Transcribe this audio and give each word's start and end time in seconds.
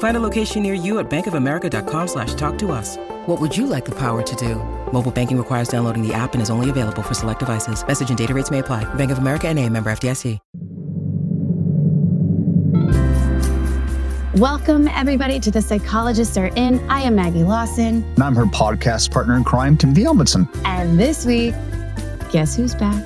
Find 0.00 0.16
a 0.16 0.20
location 0.20 0.62
near 0.62 0.72
you 0.72 0.98
at 0.98 1.10
bankofamerica.com 1.10 2.08
slash 2.08 2.32
talk 2.32 2.56
to 2.56 2.72
us. 2.72 2.96
What 3.26 3.38
would 3.38 3.54
you 3.54 3.66
like 3.66 3.84
the 3.84 3.94
power 3.94 4.22
to 4.22 4.36
do? 4.36 4.54
Mobile 4.92 5.10
banking 5.10 5.36
requires 5.36 5.68
downloading 5.68 6.06
the 6.06 6.14
app 6.14 6.32
and 6.32 6.40
is 6.40 6.48
only 6.48 6.70
available 6.70 7.02
for 7.02 7.12
select 7.12 7.38
devices. 7.38 7.86
Message 7.86 8.08
and 8.08 8.16
data 8.16 8.32
rates 8.32 8.50
may 8.50 8.60
apply. 8.60 8.84
Bank 8.94 9.10
of 9.10 9.18
America 9.18 9.46
and 9.48 9.58
a 9.58 9.68
member 9.68 9.90
FDIC. 9.92 10.38
Welcome, 14.36 14.88
everybody, 14.88 15.38
to 15.38 15.50
The 15.50 15.60
Psychologists 15.60 16.38
Are 16.38 16.50
In. 16.56 16.80
I 16.88 17.02
am 17.02 17.16
Maggie 17.16 17.44
Lawson. 17.44 18.02
And 18.02 18.22
I'm 18.22 18.34
her 18.36 18.46
podcast 18.46 19.10
partner 19.10 19.36
in 19.36 19.44
crime, 19.44 19.76
Timothy 19.76 20.04
Omundson. 20.04 20.48
And 20.64 20.98
this 20.98 21.26
week, 21.26 21.52
guess 22.32 22.56
who's 22.56 22.74
back? 22.74 23.04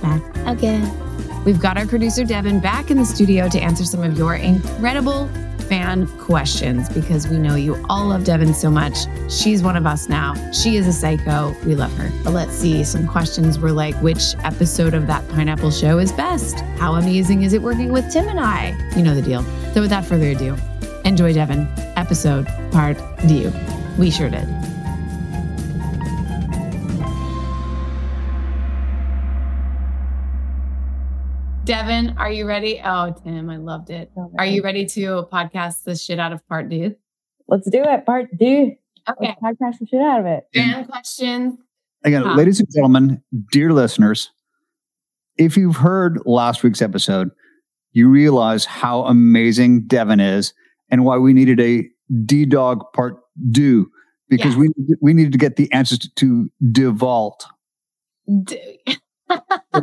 Back 0.00 0.22
again. 0.46 0.90
We've 1.44 1.60
got 1.60 1.76
our 1.76 1.84
producer, 1.84 2.24
Devin, 2.24 2.60
back 2.60 2.90
in 2.90 2.96
the 2.96 3.04
studio 3.04 3.50
to 3.50 3.60
answer 3.60 3.84
some 3.84 4.02
of 4.02 4.16
your 4.16 4.36
incredible 4.36 5.28
fan 5.70 6.04
questions 6.18 6.88
because 6.88 7.28
we 7.28 7.38
know 7.38 7.54
you 7.54 7.80
all 7.88 8.08
love 8.08 8.24
Devin 8.24 8.52
so 8.52 8.68
much. 8.68 8.98
She's 9.30 9.62
one 9.62 9.76
of 9.76 9.86
us 9.86 10.08
now. 10.08 10.34
She 10.50 10.76
is 10.76 10.88
a 10.88 10.92
psycho. 10.92 11.54
We 11.64 11.76
love 11.76 11.96
her. 11.96 12.10
But 12.24 12.32
let's 12.32 12.52
see. 12.52 12.82
Some 12.82 13.06
questions 13.06 13.56
were 13.56 13.70
like, 13.70 13.94
which 14.02 14.34
episode 14.40 14.94
of 14.94 15.06
that 15.06 15.26
pineapple 15.28 15.70
show 15.70 16.00
is 16.00 16.10
best? 16.10 16.58
How 16.76 16.94
amazing 16.94 17.42
is 17.42 17.52
it 17.52 17.62
working 17.62 17.92
with 17.92 18.10
Tim 18.10 18.26
and 18.26 18.40
I? 18.40 18.76
You 18.96 19.04
know 19.04 19.14
the 19.14 19.22
deal. 19.22 19.44
So 19.72 19.80
without 19.80 20.04
further 20.04 20.30
ado, 20.30 20.56
enjoy 21.04 21.34
Devin, 21.34 21.68
episode 21.96 22.48
part 22.72 22.98
D. 23.28 23.48
We 23.96 24.10
sure 24.10 24.28
did. 24.28 24.48
Devin, 31.64 32.14
are 32.18 32.30
you 32.32 32.46
ready? 32.46 32.80
Oh, 32.82 33.14
Tim, 33.22 33.48
I 33.50 33.56
loved 33.58 33.90
it. 33.90 34.10
Are 34.38 34.46
you 34.46 34.62
ready 34.62 34.86
to 34.86 35.26
podcast 35.32 35.84
the 35.84 35.94
shit 35.94 36.18
out 36.18 36.32
of 36.32 36.46
part 36.48 36.68
D? 36.68 36.92
Let's 37.48 37.68
do 37.70 37.82
it. 37.84 38.06
Part 38.06 38.36
D. 38.36 38.78
Okay. 39.08 39.36
Let's 39.42 39.58
podcast 39.60 39.78
the 39.78 39.86
shit 39.86 40.00
out 40.00 40.20
of 40.20 40.26
it. 40.26 40.44
Fan 40.54 40.84
questions. 40.86 41.54
Again, 42.02 42.22
Huh. 42.22 42.34
ladies 42.34 42.60
and 42.60 42.68
gentlemen, 42.74 43.22
dear 43.52 43.72
listeners, 43.72 44.30
if 45.36 45.56
you've 45.56 45.76
heard 45.76 46.18
last 46.24 46.62
week's 46.62 46.80
episode, 46.82 47.30
you 47.92 48.08
realize 48.08 48.64
how 48.64 49.02
amazing 49.04 49.86
Devin 49.86 50.18
is 50.20 50.54
and 50.90 51.04
why 51.04 51.18
we 51.18 51.32
needed 51.32 51.60
a 51.60 51.86
D 52.24 52.46
Dog 52.46 52.84
part 52.94 53.16
deux 53.50 53.86
because 54.28 54.56
Yes. 54.56 54.58
we 54.58 54.96
we 55.02 55.12
needed 55.12 55.32
to 55.32 55.38
get 55.38 55.56
the 55.56 55.70
answers 55.72 55.98
to, 55.98 56.08
to 56.16 56.50
Devault. 56.64 57.40
D- 58.44 58.78
a 59.30 59.82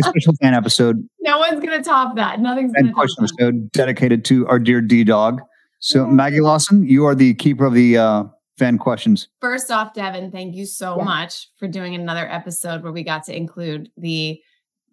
special 0.00 0.34
fan 0.40 0.54
episode 0.54 1.06
no 1.20 1.38
one's 1.38 1.60
gonna 1.64 1.82
top 1.82 2.14
that. 2.16 2.40
Nothing's 2.40 2.72
and 2.74 2.84
gonna 2.84 2.88
top 2.92 2.94
question 2.96 3.24
that. 3.24 3.32
episode 3.44 3.72
dedicated 3.72 4.24
to 4.26 4.46
our 4.48 4.58
dear 4.58 4.80
D 4.80 5.02
Dog. 5.04 5.40
So, 5.78 6.06
Maggie 6.06 6.40
Lawson, 6.40 6.86
you 6.88 7.04
are 7.04 7.14
the 7.14 7.34
keeper 7.34 7.66
of 7.66 7.74
the 7.74 7.98
uh, 7.98 8.24
fan 8.58 8.78
questions. 8.78 9.28
First 9.40 9.70
off, 9.70 9.92
Devin, 9.92 10.30
thank 10.30 10.54
you 10.54 10.64
so 10.66 10.96
Yeah. 10.96 11.04
much 11.04 11.48
for 11.58 11.68
doing 11.68 11.94
another 11.94 12.26
episode 12.30 12.82
where 12.82 12.92
we 12.92 13.02
got 13.02 13.24
to 13.24 13.36
include 13.36 13.90
the 13.96 14.40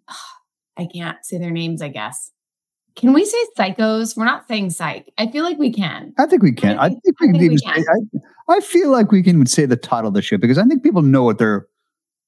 I 0.76 0.86
can't 0.92 1.24
say 1.24 1.38
their 1.38 1.50
names, 1.52 1.80
I 1.82 1.88
guess. 1.88 2.32
Can 2.96 3.12
we 3.12 3.24
say 3.24 3.38
psychos? 3.58 4.16
We're 4.16 4.24
not 4.24 4.46
saying 4.48 4.70
psych. 4.70 5.12
I 5.18 5.28
feel 5.28 5.42
like 5.44 5.58
we 5.58 5.72
can. 5.72 6.12
I 6.18 6.26
think 6.26 6.42
we 6.42 6.52
can. 6.52 6.78
I 6.78 6.88
think- 6.90 7.02
think 7.04 7.20
we 7.20 7.28
I 7.28 7.30
can 7.32 7.40
think 7.40 7.50
we 7.50 7.56
even 7.56 7.58
say, 7.58 8.20
I, 8.48 8.54
I 8.56 8.60
feel 8.60 8.90
like 8.90 9.10
we 9.12 9.22
can 9.22 9.46
say 9.46 9.66
the 9.66 9.76
title 9.76 10.08
of 10.08 10.14
the 10.14 10.22
show 10.22 10.36
because 10.36 10.58
I 10.58 10.64
think 10.64 10.82
people 10.82 11.02
know 11.02 11.22
what 11.22 11.38
they're 11.38 11.66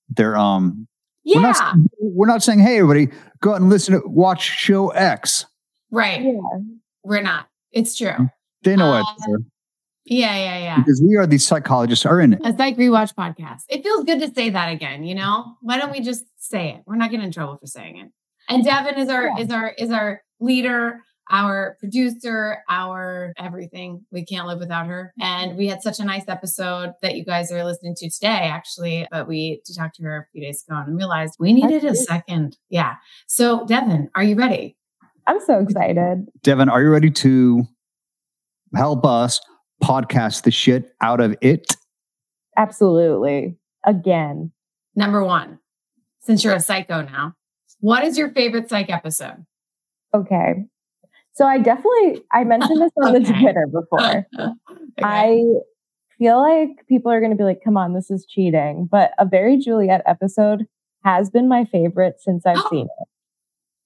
they're 0.08 0.36
um 0.36 0.86
Yeah. 1.26 1.38
we're 1.38 1.42
not 1.52 1.76
we're 2.00 2.26
not 2.26 2.42
saying 2.42 2.60
hey 2.60 2.78
everybody 2.78 3.12
go 3.40 3.52
out 3.52 3.60
and 3.60 3.68
listen 3.68 4.00
to 4.00 4.06
watch 4.08 4.42
show 4.42 4.88
X. 4.90 5.44
right. 5.90 6.22
Yeah. 6.22 6.40
We're 7.04 7.20
not. 7.22 7.48
It's 7.72 7.96
true. 7.96 8.30
They 8.62 8.76
know 8.76 8.92
Uh, 8.92 9.02
what 9.02 9.40
Yeah, 10.04 10.36
yeah, 10.36 10.58
yeah. 10.58 10.76
because 10.78 11.02
we 11.04 11.16
are 11.16 11.26
the 11.26 11.38
psychologists 11.38 12.06
are 12.06 12.20
in 12.20 12.32
it. 12.34 12.40
A 12.44 12.56
psych 12.56 12.76
rewatch 12.76 13.14
podcast. 13.14 13.62
It 13.68 13.82
feels 13.82 14.04
good 14.04 14.20
to 14.20 14.32
say 14.32 14.50
that 14.50 14.68
again, 14.72 15.02
you 15.04 15.14
know? 15.16 15.56
Why 15.60 15.78
don't 15.78 15.90
we 15.92 16.00
just 16.00 16.24
say 16.38 16.70
it? 16.74 16.82
We're 16.86 16.96
not 16.96 17.10
getting 17.10 17.26
in 17.26 17.32
trouble 17.32 17.56
for 17.58 17.66
saying 17.66 17.96
it. 17.98 18.10
And 18.48 18.64
Devin 18.64 18.96
is 18.98 19.08
our 19.08 19.24
Yeah. 19.26 19.38
is 19.44 19.50
our 19.50 19.68
is 19.70 19.90
our 19.90 20.22
leader, 20.40 21.00
our 21.30 21.76
producer, 21.80 22.58
our 22.68 23.32
everything. 23.38 24.04
We 24.10 24.24
can't 24.24 24.46
live 24.46 24.58
without 24.58 24.86
her. 24.86 25.12
Mm-hmm. 25.20 25.26
And 25.26 25.58
we 25.58 25.68
had 25.68 25.82
such 25.82 25.98
a 25.98 26.04
nice 26.04 26.24
episode 26.28 26.92
that 27.02 27.16
you 27.16 27.24
guys 27.24 27.50
are 27.50 27.64
listening 27.64 27.94
to 27.96 28.10
today, 28.10 28.28
actually. 28.28 29.06
But 29.10 29.28
we 29.28 29.60
to 29.64 29.74
talk 29.74 29.92
to 29.94 30.02
her 30.04 30.28
a 30.28 30.32
few 30.32 30.42
days 30.42 30.64
ago 30.66 30.82
and 30.86 30.96
realized 30.96 31.36
we 31.38 31.52
needed 31.52 31.84
a 31.84 31.88
good. 31.88 31.96
second. 31.96 32.56
Yeah. 32.68 32.94
So 33.26 33.66
Devin, 33.66 34.10
are 34.14 34.22
you 34.24 34.36
ready? 34.36 34.76
I'm 35.26 35.40
so 35.40 35.58
excited. 35.58 36.26
Devin, 36.42 36.68
are 36.68 36.82
you 36.82 36.90
ready 36.90 37.10
to 37.10 37.64
help 38.74 39.04
us 39.04 39.40
podcast 39.82 40.42
the 40.42 40.50
shit 40.50 40.92
out 41.00 41.20
of 41.20 41.36
it? 41.40 41.74
Absolutely. 42.56 43.58
Again. 43.84 44.52
Number 44.94 45.22
one, 45.24 45.58
since 46.20 46.42
you're 46.42 46.54
a 46.54 46.60
psycho 46.60 47.02
now, 47.02 47.34
what 47.80 48.04
is 48.04 48.16
your 48.16 48.30
favorite 48.30 48.70
psych 48.70 48.88
episode? 48.88 49.44
Okay. 50.14 50.64
So 51.36 51.46
I 51.46 51.58
definitely 51.58 52.22
I 52.32 52.44
mentioned 52.44 52.80
this 52.80 52.90
on 53.02 53.12
the 53.12 53.20
Twitter 53.40 53.66
before. 53.72 54.26
Okay. 54.98 55.04
I 55.06 55.42
feel 56.18 56.40
like 56.40 56.70
people 56.88 57.12
are 57.12 57.20
going 57.20 57.30
to 57.32 57.36
be 57.36 57.44
like, 57.44 57.60
"Come 57.62 57.76
on, 57.76 57.92
this 57.92 58.10
is 58.10 58.24
cheating." 58.26 58.88
But 58.90 59.10
a 59.18 59.26
very 59.26 59.58
Juliet 59.58 60.00
episode 60.06 60.64
has 61.04 61.28
been 61.28 61.48
my 61.48 61.66
favorite 61.66 62.16
since 62.18 62.46
I've 62.46 62.64
seen 62.70 62.86
it. 62.86 63.08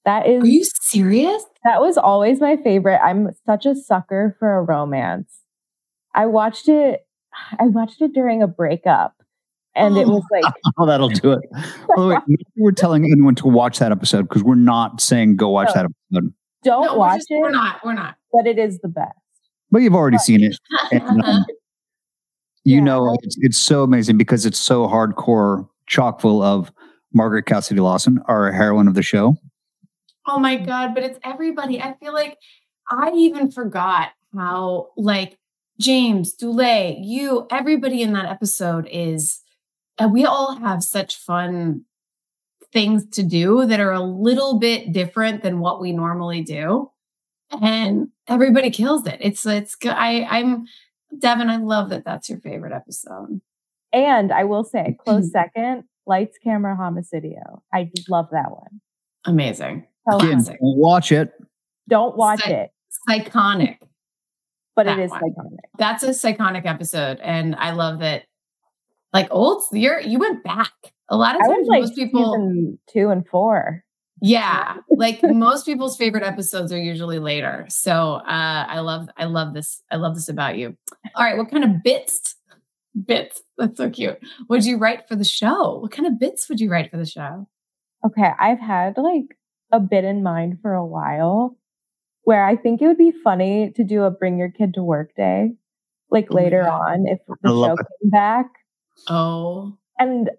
That 0.04 0.28
is 0.28 0.44
Are 0.44 0.46
you 0.46 0.62
serious? 0.82 1.44
that 1.64 1.80
was 1.80 1.98
always 1.98 2.40
my 2.40 2.56
favorite. 2.58 3.00
I'm 3.02 3.30
such 3.44 3.66
a 3.66 3.74
sucker 3.74 4.36
for 4.38 4.54
a 4.56 4.62
romance. 4.62 5.40
I 6.14 6.26
watched 6.26 6.68
it 6.68 7.00
I 7.58 7.64
watched 7.64 8.00
it 8.00 8.12
during 8.12 8.40
a 8.42 8.46
breakup 8.46 9.14
and 9.74 9.96
it 9.96 10.06
was 10.06 10.22
like 10.30 10.44
Oh, 10.78 10.86
that'll 10.86 11.08
do 11.08 11.32
it. 11.32 11.40
By 11.52 11.94
the 11.96 12.06
way, 12.06 12.16
we're 12.56 12.70
telling 12.72 13.04
anyone 13.04 13.34
to 13.36 13.48
watch 13.48 13.80
that 13.80 13.90
episode 13.90 14.28
because 14.28 14.44
we're 14.44 14.54
not 14.54 15.00
saying 15.00 15.34
go 15.36 15.48
watch 15.48 15.68
No. 15.74 15.82
that 15.82 15.90
episode. 16.12 16.32
Don't 16.64 16.84
No, 16.86 16.92
we're 16.92 16.98
watch 16.98 17.18
just- 17.18 17.30
it, 17.30 17.38
We're 17.40 17.50
not. 17.50 17.84
We're 17.84 17.94
not. 17.94 18.16
but 18.32 18.46
it 18.46 18.58
is 18.58 18.78
the 18.80 18.88
best. 18.88 19.12
But 19.70 19.82
you've 19.82 19.94
already 19.94 20.18
seen 20.18 20.42
it. 20.42 20.56
And, 20.90 21.22
um, 21.22 21.44
you 22.64 22.76
Yeah. 22.76 22.80
know, 22.80 23.16
it's, 23.22 23.36
it's 23.40 23.58
so 23.58 23.82
amazing 23.82 24.18
because 24.18 24.44
it's 24.46 24.58
so 24.58 24.86
hardcore, 24.88 25.68
chock 25.86 26.20
full 26.20 26.42
of 26.42 26.72
Margaret 27.14 27.44
Cassidy 27.46 27.80
Lawson, 27.80 28.20
our 28.26 28.52
heroine 28.52 28.88
of 28.88 28.94
the 28.94 29.02
show. 29.02 29.36
oh 30.26 30.38
my 30.38 30.56
god! 30.56 30.94
But 30.94 31.02
it's 31.02 31.18
everybody. 31.24 31.80
I 31.82 31.94
feel 31.94 32.12
like 32.12 32.36
I 32.90 33.10
even 33.14 33.50
forgot 33.50 34.10
how 34.34 34.88
like 34.96 35.38
James 35.80 36.36
Dulé, 36.36 36.96
you, 37.02 37.46
everybody 37.50 38.02
in 38.02 38.12
that 38.12 38.26
episode 38.26 38.88
is. 38.90 39.40
And 39.98 40.12
we 40.12 40.24
all 40.24 40.56
have 40.56 40.82
such 40.82 41.16
fun 41.16 41.84
things 42.72 43.06
to 43.10 43.22
do 43.22 43.66
that 43.66 43.80
are 43.80 43.92
a 43.92 44.00
little 44.02 44.58
bit 44.58 44.92
different 44.92 45.42
than 45.42 45.58
what 45.60 45.80
we 45.80 45.92
normally 45.92 46.42
do. 46.42 46.90
and 47.60 48.08
everybody 48.28 48.70
kills 48.70 49.06
it. 49.06 49.18
It's 49.20 49.44
it's 49.46 49.74
good. 49.74 49.90
I 49.92 50.22
I'm 50.24 50.66
Devin. 51.18 51.50
I 51.50 51.56
love 51.56 51.90
that. 51.90 52.04
That's 52.04 52.28
your 52.28 52.38
favorite 52.40 52.72
episode. 52.72 53.40
And 53.92 54.30
I 54.32 54.44
will 54.44 54.62
say, 54.62 54.96
close 55.04 55.32
second, 55.32 55.82
Lights, 56.06 56.38
Camera, 56.44 56.76
Homicidio. 56.80 57.60
I 57.74 57.90
love 58.08 58.28
that 58.30 58.50
one. 58.52 58.80
Amazing. 59.24 59.86
So 60.08 60.18
Again, 60.18 60.44
watch 60.60 61.10
it. 61.12 61.32
don't 61.88 62.16
watch 62.16 62.40
Psych- 62.42 62.50
it, 62.52 62.70
Psychonic. 63.08 63.78
but 64.76 64.86
that 64.86 64.98
it 65.00 65.02
is 65.06 65.10
one. 65.10 65.22
iconic. 65.22 65.58
That's 65.76 66.02
a 66.04 66.10
psychonic 66.10 66.66
episode, 66.66 67.18
and 67.20 67.56
I 67.56 67.72
love 67.72 67.98
that. 67.98 68.22
Like 69.12 69.28
old, 69.30 69.64
you're 69.72 70.00
you 70.00 70.18
went 70.18 70.42
back. 70.44 70.72
A 71.08 71.16
lot 71.16 71.34
of 71.34 71.42
I 71.42 71.46
times, 71.48 71.66
was 71.66 71.68
like 71.68 71.80
most 71.82 71.94
people, 71.96 72.76
two 72.92 73.10
and 73.10 73.26
four. 73.26 73.82
yeah, 74.22 74.76
like 74.90 75.20
most 75.24 75.66
people's 75.66 75.96
favorite 75.96 76.22
episodes 76.22 76.72
are 76.72 76.78
usually 76.78 77.18
later. 77.18 77.66
So 77.68 78.14
uh, 78.14 78.66
I 78.68 78.80
love, 78.80 79.08
I 79.16 79.24
love 79.24 79.52
this. 79.54 79.82
I 79.90 79.96
love 79.96 80.14
this 80.14 80.28
about 80.28 80.56
you. 80.56 80.76
All 81.16 81.24
right, 81.24 81.36
what 81.36 81.50
kind 81.50 81.64
of 81.64 81.82
bits? 81.82 82.36
Bits. 83.06 83.42
That's 83.58 83.76
so 83.78 83.90
cute. 83.90 84.18
Would 84.48 84.64
you 84.64 84.76
write 84.76 85.08
for 85.08 85.16
the 85.16 85.24
show? 85.24 85.78
What 85.80 85.90
kind 85.92 86.06
of 86.06 86.18
bits 86.18 86.48
would 86.48 86.60
you 86.60 86.70
write 86.70 86.90
for 86.90 86.96
the 86.96 87.06
show? 87.06 87.48
Okay, 88.06 88.30
I've 88.38 88.60
had 88.60 88.96
like 88.96 89.36
a 89.72 89.80
bit 89.80 90.04
in 90.04 90.22
mind 90.22 90.58
for 90.62 90.74
a 90.74 90.84
while 90.86 91.56
where 92.22 92.44
I 92.44 92.54
think 92.56 92.82
it 92.82 92.86
would 92.86 92.98
be 92.98 93.12
funny 93.24 93.72
to 93.76 93.84
do 93.84 94.04
a 94.04 94.10
bring 94.10 94.38
your 94.38 94.50
kid 94.50 94.74
to 94.74 94.82
work 94.82 95.10
day, 95.16 95.52
like 96.10 96.28
Oh 96.30 96.34
later 96.36 96.62
God. 96.62 96.80
on 96.92 97.06
if 97.08 97.18
the 97.42 97.48
show 97.48 97.72
it. 97.74 97.86
came 98.02 98.10
back. 98.10 98.46
Oh, 99.08 99.76
And 99.98 100.30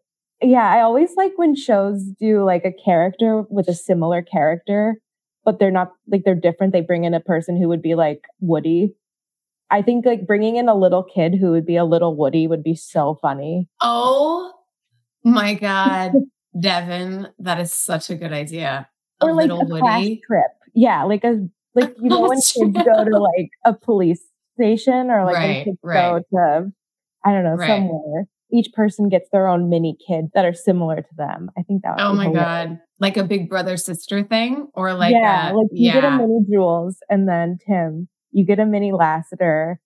yeah, 0.42 0.68
I 0.70 0.82
always 0.82 1.16
like 1.16 1.34
when 1.36 1.56
shows 1.56 2.04
do 2.20 2.44
like 2.44 2.66
a 2.66 2.72
character 2.74 3.44
with 3.50 3.68
a 3.68 3.74
similar 3.76 4.22
character, 4.22 4.98
but 5.46 5.60
they're 5.60 5.72
not 5.72 5.92
like 6.08 6.24
they're 6.24 6.36
different. 6.36 6.74
They 6.74 6.82
bring 6.82 7.04
in 7.04 7.14
a 7.14 7.20
person 7.20 7.56
who 7.62 7.68
would 7.70 7.82
be 7.82 7.96
like 7.96 8.26
Woody. 8.40 8.96
I 9.70 9.82
think 9.82 10.06
like 10.06 10.26
bringing 10.28 10.58
in 10.58 10.68
a 10.68 10.76
little 10.76 11.04
kid 11.04 11.36
who 11.40 11.52
would 11.52 11.66
be 11.66 11.78
a 11.78 11.86
little 11.86 12.16
Woody 12.16 12.48
would 12.48 12.64
be 12.64 12.76
so 12.76 13.18
funny. 13.22 13.68
oh 13.82 14.52
my 15.24 15.54
God, 15.54 16.14
Devin, 16.60 17.28
that 17.40 17.60
is 17.60 17.72
such 17.74 18.10
a 18.10 18.16
good 18.16 18.34
idea. 18.34 18.90
A 19.22 19.26
or 19.26 19.34
like 19.36 19.44
little 19.50 19.62
a 19.62 19.80
class 19.80 20.00
Woody. 20.02 20.22
trip. 20.26 20.52
Yeah, 20.74 21.04
like 21.04 21.24
a 21.24 21.48
like 21.76 21.94
you 22.02 22.10
know 22.10 22.22
when 22.28 22.40
kids 22.42 22.74
go 22.84 23.04
to 23.06 23.20
like 23.20 23.50
a 23.66 23.74
police 23.74 24.24
station 24.56 25.10
or 25.12 25.24
like 25.26 25.36
Right, 25.36 25.64
kids 25.66 25.78
right. 25.84 25.96
go 25.96 26.20
to 26.38 26.72
I 27.24 27.32
don't 27.32 27.44
know 27.44 27.56
Right. 27.56 27.68
somewhere. 27.68 28.26
Each 28.54 28.72
person 28.74 29.10
gets 29.10 29.30
their 29.32 29.48
own 29.48 29.70
mini 29.70 29.98
kid 30.08 30.26
that 30.34 30.46
are 30.46 30.54
similar 30.54 30.98
to 30.98 31.16
them. 31.18 31.50
I 31.58 31.64
think 31.64 31.84
that 31.84 31.96
would 31.96 32.02
Oh 32.04 32.12
be 32.12 32.18
my 32.18 32.24
hilarious. 32.26 32.46
god, 32.70 32.80
like 33.00 33.18
a 33.18 33.24
big 33.24 33.50
brother 33.50 33.78
sister 33.78 34.24
thing, 34.24 34.68
or 34.74 34.94
like 34.94 35.14
yeah, 35.14 35.52
a, 35.52 35.56
like 35.56 35.68
you 35.72 35.92
get 35.92 36.04
a 36.04 36.12
mini 36.18 36.40
Jules 36.52 36.98
and 37.10 37.28
then 37.28 37.58
Tim, 37.66 38.08
you 38.32 38.46
get 38.46 38.60
a 38.60 38.66
mini 38.66 38.92
Lassiter, 38.92 39.80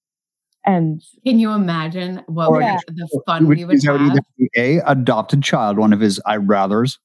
and 0.66 1.02
Can 1.26 1.40
you 1.40 1.52
imagine 1.54 2.24
what 2.28 2.50
Or 2.50 2.58
we- 2.58 2.64
yeah. 2.64 2.78
the 2.88 3.22
fun 3.26 3.48
Would- 3.48 3.58
we 3.58 3.66
would 3.66 3.76
is 3.76 3.84
that 3.84 3.92
would 3.94 4.02
either 4.02 4.22
a 4.58 4.80
adopted 4.90 5.44
child, 5.44 5.78
one 5.78 5.94
of 5.94 6.00
his 6.00 6.20
I 6.26 6.38
rather's, 6.38 6.98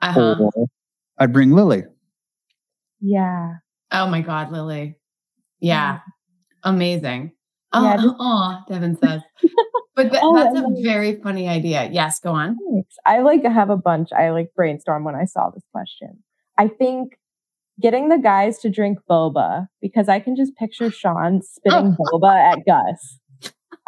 Uh-huh. 0.00 0.36
or 0.56 0.66
I'd 1.18 1.32
bring 1.32 1.52
Lily. 1.52 1.84
yeah, 3.00 3.56
Oh 3.90 4.06
my 4.06 4.22
god, 4.22 4.50
Lily. 4.50 4.96
Yeah, 5.60 5.98
amazing. 6.62 7.32
Oh, 7.72 7.84
Yeah, 7.84 7.94
uh, 7.94 8.02
just- 8.02 8.16
aw, 8.18 8.64
Devin 8.68 8.96
says. 8.98 9.22
But 9.96 10.10
th- 10.10 10.20
Oh, 10.22 10.34
that's 10.34 10.58
a 10.58 10.82
very 10.82 11.16
funny 11.16 11.48
idea. 11.48 11.88
Yes, 11.92 12.18
go 12.20 12.32
on. 12.32 12.56
thanks. 12.72 12.96
I 13.06 13.20
like 13.20 13.44
have 13.44 13.70
a 13.70 13.76
bunch. 13.76 14.10
I 14.12 14.30
like 14.30 14.52
brainstorm 14.54 15.04
when 15.04 15.14
I 15.14 15.24
saw 15.24 15.50
this 15.50 15.64
question. 15.72 16.22
I 16.58 16.68
think 16.68 17.18
getting 17.80 18.08
the 18.08 18.18
guys 18.18 18.58
to 18.60 18.70
drink 18.70 18.98
boba 19.10 19.68
because 19.80 20.08
I 20.08 20.20
can 20.20 20.36
just 20.36 20.54
picture 20.56 20.90
Shawn 20.90 21.40
spitting 21.42 21.96
boba 22.12 22.52
at 22.52 22.58
Gus. 22.66 23.18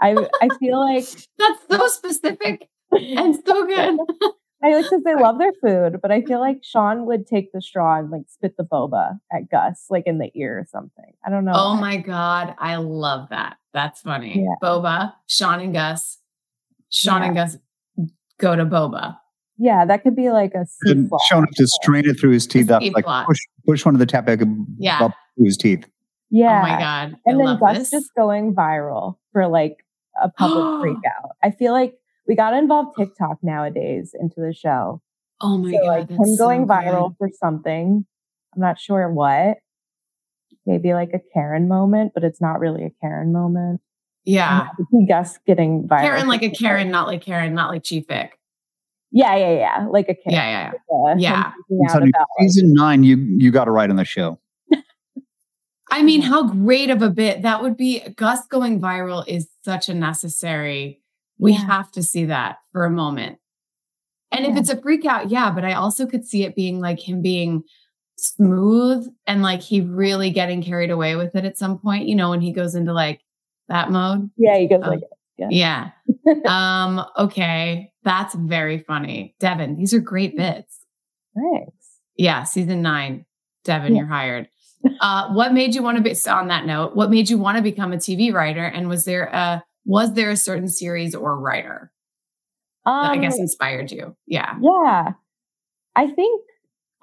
I 0.00 0.16
I 0.42 0.48
feel 0.58 0.80
like 0.80 1.04
That's 1.38 1.60
so 1.70 1.86
specific 1.88 2.68
and 2.90 3.34
so 3.46 3.66
good. 3.66 3.98
I 4.62 4.74
like 4.76 4.84
because 4.84 5.02
they 5.04 5.14
love 5.14 5.38
their 5.38 5.52
food, 5.62 6.00
but 6.00 6.10
I 6.10 6.22
feel 6.22 6.40
like 6.40 6.58
Shawn 6.62 7.04
would 7.06 7.26
take 7.26 7.52
the 7.52 7.60
straw 7.60 7.98
and 7.98 8.10
like 8.10 8.22
spit 8.28 8.56
the 8.56 8.64
boba 8.64 9.18
at 9.32 9.50
Gus, 9.50 9.86
like 9.90 10.04
in 10.06 10.18
the 10.18 10.30
ear 10.34 10.58
or 10.58 10.66
something. 10.70 11.12
I 11.24 11.28
don't 11.30 11.44
know. 11.44 11.52
Oh 11.54 11.74
why. 11.74 11.80
my 11.80 11.96
god, 11.98 12.54
I 12.58 12.76
love 12.76 13.28
that. 13.30 13.56
That's 13.74 14.00
funny. 14.00 14.38
Yeah. 14.40 14.54
Boba, 14.62 15.12
Shawn 15.26 15.60
and 15.60 15.74
Gus. 15.74 16.18
Shawn 16.90 17.22
and 17.22 17.34
Gus 17.34 17.58
go 18.38 18.54
to 18.56 18.64
Boba. 18.64 19.18
Yeah, 19.58 19.84
that 19.84 20.02
could 20.02 20.16
be 20.16 20.30
like 20.30 20.52
a 20.54 20.64
seed 20.66 20.96
And 20.96 21.10
ball. 21.10 21.20
Shown 21.28 21.46
to 21.56 21.66
strain 21.66 22.08
it 22.08 22.18
through 22.18 22.30
his 22.30 22.46
teeth, 22.46 22.70
up, 22.70 22.82
like 22.94 23.04
plot. 23.04 23.26
push 23.26 23.38
push 23.66 23.84
one 23.84 23.94
of 23.94 23.98
the 23.98 24.06
tapioca 24.06 24.46
Yeah. 24.78 25.00
up 25.04 25.12
through 25.36 25.46
his 25.46 25.56
teeth. 25.56 25.86
Yeah. 26.30 26.60
Oh 26.60 26.62
my 26.62 26.78
god. 26.78 27.16
and 27.26 27.34
I 27.34 27.38
then 27.38 27.44
love 27.46 27.60
Gus 27.60 27.78
this. 27.78 27.90
just 27.90 28.10
going 28.16 28.54
viral 28.54 29.16
for 29.32 29.46
like 29.48 29.84
a 30.22 30.28
public 30.30 30.80
freak 30.80 30.98
out. 31.06 31.30
I 31.42 31.50
feel 31.50 31.72
like 31.72 31.94
we 32.26 32.34
got 32.36 32.50
to 32.50 32.58
involve 32.58 32.94
TikTok 32.96 33.38
nowadays 33.42 34.14
into 34.18 34.40
the 34.40 34.54
show. 34.54 35.00
oh 35.40 35.58
my 35.58 35.72
so 35.72 35.78
god. 35.78 35.86
like 35.86 36.08
that's 36.08 36.20
him 36.20 36.36
so 36.36 36.44
going 36.46 36.66
good. 36.66 36.68
viral 36.76 37.16
for 37.18 37.28
something. 37.40 38.06
I'm 38.54 38.60
not 38.60 38.78
sure 38.78 39.10
what. 39.12 39.58
Maybe 40.66 40.94
like 40.94 41.10
a 41.12 41.20
Karen 41.32 41.68
moment, 41.68 42.12
but 42.14 42.24
it's 42.24 42.40
not 42.40 42.58
really 42.60 42.84
a 42.84 42.90
Karen 43.00 43.32
moment. 43.32 43.80
Yeah. 44.24 44.68
I 44.72 44.74
could 44.76 45.06
Gus 45.08 45.38
getting 45.46 45.86
viral. 45.86 46.00
Karen 46.00 46.28
like 46.28 46.42
a. 46.42 46.50
Karen, 46.50 46.90
not 46.90 47.06
like 47.06 47.22
Karen, 47.22 47.54
not 47.54 47.70
like 47.70 47.84
Chief 47.84 48.06
Vick. 48.08 48.38
Yeah, 49.12 49.36
yeah, 49.36 49.52
yeah. 49.52 49.86
Like 49.90 50.08
a 50.08 50.14
Karen. 50.14 50.32
Yeah, 50.32 50.50
yeah, 50.50 50.72
yeah. 50.90 51.12
Uh, 51.12 51.14
Yeah. 51.18 51.42
freaking 51.52 51.52
I'm 51.70 51.86
out 51.86 51.92
telling 51.92 52.06
you, 52.06 52.12
about, 52.16 52.26
like, 52.40 52.48
season 52.48 52.72
nine, 52.72 53.04
you 53.04 53.16
you 53.16 53.50
got 53.50 53.66
to 53.66 53.70
write 53.70 53.90
on 53.90 53.96
the 53.96 54.04
show. 54.04 54.38
I 55.90 56.02
mean, 56.02 56.22
how 56.22 56.48
great 56.48 56.90
of 56.90 57.02
a 57.02 57.10
bit 57.10 57.42
that 57.42 57.62
would 57.62 57.76
be. 57.76 58.00
Gus 58.16 58.46
going 58.46 58.80
viral 58.80 59.22
is 59.28 59.48
such 59.64 59.88
a 59.88 59.94
necessary. 59.94 61.00
We 61.38 61.52
Yeah. 61.52 61.66
have 61.66 61.92
to 61.92 62.02
see 62.02 62.24
that 62.24 62.58
for 62.72 62.84
a 62.84 62.90
moment. 62.90 63.38
And 64.32 64.44
if 64.46 64.56
it's 64.56 64.70
a 64.70 64.80
freak 64.80 65.04
out, 65.04 65.30
yeah, 65.30 65.52
but 65.52 65.64
I 65.64 65.74
also 65.74 66.06
could 66.06 66.24
see 66.26 66.42
it 66.44 66.56
being 66.56 66.80
like 66.80 66.98
him 66.98 67.22
being 67.22 67.62
smooth 68.16 69.06
and 69.26 69.42
like 69.42 69.60
he 69.60 69.80
really 69.80 70.30
getting 70.30 70.62
carried 70.62 70.90
away 70.90 71.16
with 71.16 71.34
it 71.34 71.44
at 71.44 71.58
some 71.58 71.78
point, 71.78 72.06
you 72.08 72.14
know, 72.14 72.30
when 72.30 72.40
he 72.40 72.52
goes 72.52 72.74
into 72.74 72.92
like 72.92 73.20
that 73.68 73.90
mode. 73.90 74.30
yeah, 74.36 74.56
he 74.58 74.66
goes 74.68 74.80
Oh, 74.84 74.90
like, 74.90 75.00
Yeah. 75.38 75.90
um, 76.46 77.04
okay. 77.18 77.92
That's 78.04 78.34
very 78.34 78.78
funny. 78.78 79.34
Devin, 79.40 79.76
these 79.76 79.94
are 79.94 80.00
great 80.00 80.36
bits. 80.36 80.80
thanks. 81.34 81.72
Yeah, 82.16 82.44
season 82.44 82.82
nine. 82.82 83.24
Devin, 83.64 83.94
Yeah. 83.94 84.02
you're 84.02 84.08
hired. 84.08 84.48
Uh, 85.00 85.32
what 85.32 85.54
made 85.54 85.74
you 85.74 85.82
want 85.82 85.96
to 85.96 86.02
be 86.02 86.14
on 86.28 86.48
that 86.48 86.66
note? 86.66 86.94
What 86.94 87.10
made 87.10 87.30
you 87.30 87.38
want 87.38 87.56
to 87.56 87.62
become 87.62 87.92
a 87.92 87.96
TV 87.96 88.32
writer? 88.32 88.64
And 88.64 88.88
was 88.88 89.04
there 89.06 89.24
a 89.24 89.64
was 89.86 90.12
there 90.14 90.30
a 90.30 90.36
certain 90.36 90.68
series 90.68 91.14
or 91.14 91.38
writer 91.38 91.90
that 92.84 92.90
I 92.92 93.14
Um, 93.14 93.20
guess 93.22 93.38
inspired 93.38 93.90
you? 93.90 94.14
Yeah. 94.26 94.54
Yeah. 94.60 95.12
I 95.96 96.06
think 96.10 96.42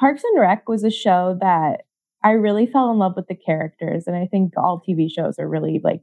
Parks 0.01 0.23
and 0.23 0.41
Rec 0.41 0.67
was 0.67 0.83
a 0.83 0.89
show 0.89 1.37
that 1.39 1.83
I 2.23 2.31
really 2.31 2.65
fell 2.65 2.91
in 2.91 2.97
love 2.97 3.13
with 3.15 3.27
the 3.27 3.35
characters. 3.35 4.07
And 4.07 4.15
I 4.15 4.25
think 4.25 4.53
all 4.57 4.81
TV 4.85 5.09
shows 5.09 5.37
are 5.39 5.47
really 5.47 5.79
like 5.83 6.01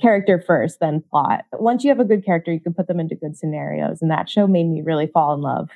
character 0.00 0.42
first, 0.46 0.80
then 0.80 1.02
plot. 1.10 1.44
Once 1.54 1.82
you 1.82 1.88
have 1.90 1.98
a 2.00 2.04
good 2.04 2.24
character, 2.24 2.52
you 2.52 2.60
can 2.60 2.74
put 2.74 2.86
them 2.88 3.00
into 3.00 3.14
good 3.14 3.36
scenarios. 3.36 4.00
And 4.02 4.10
that 4.10 4.28
show 4.28 4.46
made 4.46 4.66
me 4.68 4.82
really 4.82 5.06
fall 5.06 5.34
in 5.34 5.40
love. 5.40 5.70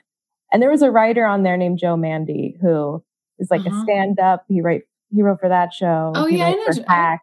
And 0.53 0.63
there 0.63 0.71
was 0.71 0.83
a 0.83 0.91
writer 0.91 1.25
on 1.27 1.43
there 1.45 1.57
named 1.57 1.79
Joe 1.79 1.97
Mande 1.97 2.55
who 2.61 3.03
is 3.39 3.51
like 3.51 3.63
Uh-huh. 3.67 3.81
a 3.81 3.83
stand 3.85 4.21
up. 4.21 4.45
He 4.49 4.61
write 4.61 4.83
he 5.11 5.23
wrote 5.23 5.41
for 5.41 5.49
that 5.49 5.73
show. 5.73 6.13
Oh, 6.15 6.27
He 6.27 6.37
yeah, 6.39 6.49
I 6.49 6.51
wrote 6.51 6.59
know 6.77 6.83
for 6.85 6.91
I- 6.91 7.19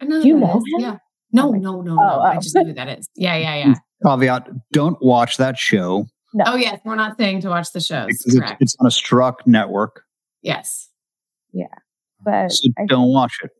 I 0.00 0.04
know 0.04 0.20
Do 0.22 0.28
you 0.28 0.36
know 0.38 0.52
him? 0.56 0.62
Yeah. 0.78 0.98
No, 1.32 1.48
Oh 1.48 1.52
my- 1.52 1.58
no, 1.58 1.80
no, 1.80 1.92
Oh, 1.92 1.94
no. 1.96 2.20
I 2.20 2.36
oh. 2.36 2.40
just 2.40 2.54
know 2.54 2.64
who 2.64 2.74
that 2.74 2.98
is. 2.98 3.08
Yeah, 3.16 3.36
yeah, 3.36 3.54
yeah. 3.56 3.74
Caveat: 4.04 4.48
Don't 4.72 5.00
watch 5.02 5.38
that 5.38 5.56
show 5.58 6.06
No. 6.34 6.44
Oh 6.48 6.56
yes, 6.56 6.80
we're 6.84 6.96
not 6.96 7.16
saying 7.16 7.40
to 7.42 7.48
watch 7.48 7.72
the 7.72 7.80
shows. 7.80 8.08
it's, 8.10 8.38
Correct. 8.38 8.60
it's 8.60 8.76
on 8.80 8.86
a 8.86 8.90
struck 8.90 9.46
network. 9.46 10.02
Yes. 10.42 10.88
Yeah, 11.52 11.66
But 12.24 12.52
So 12.52 12.68
I 12.78 12.84
don't 12.86 13.12
watch 13.12 13.38
it. 13.42 13.50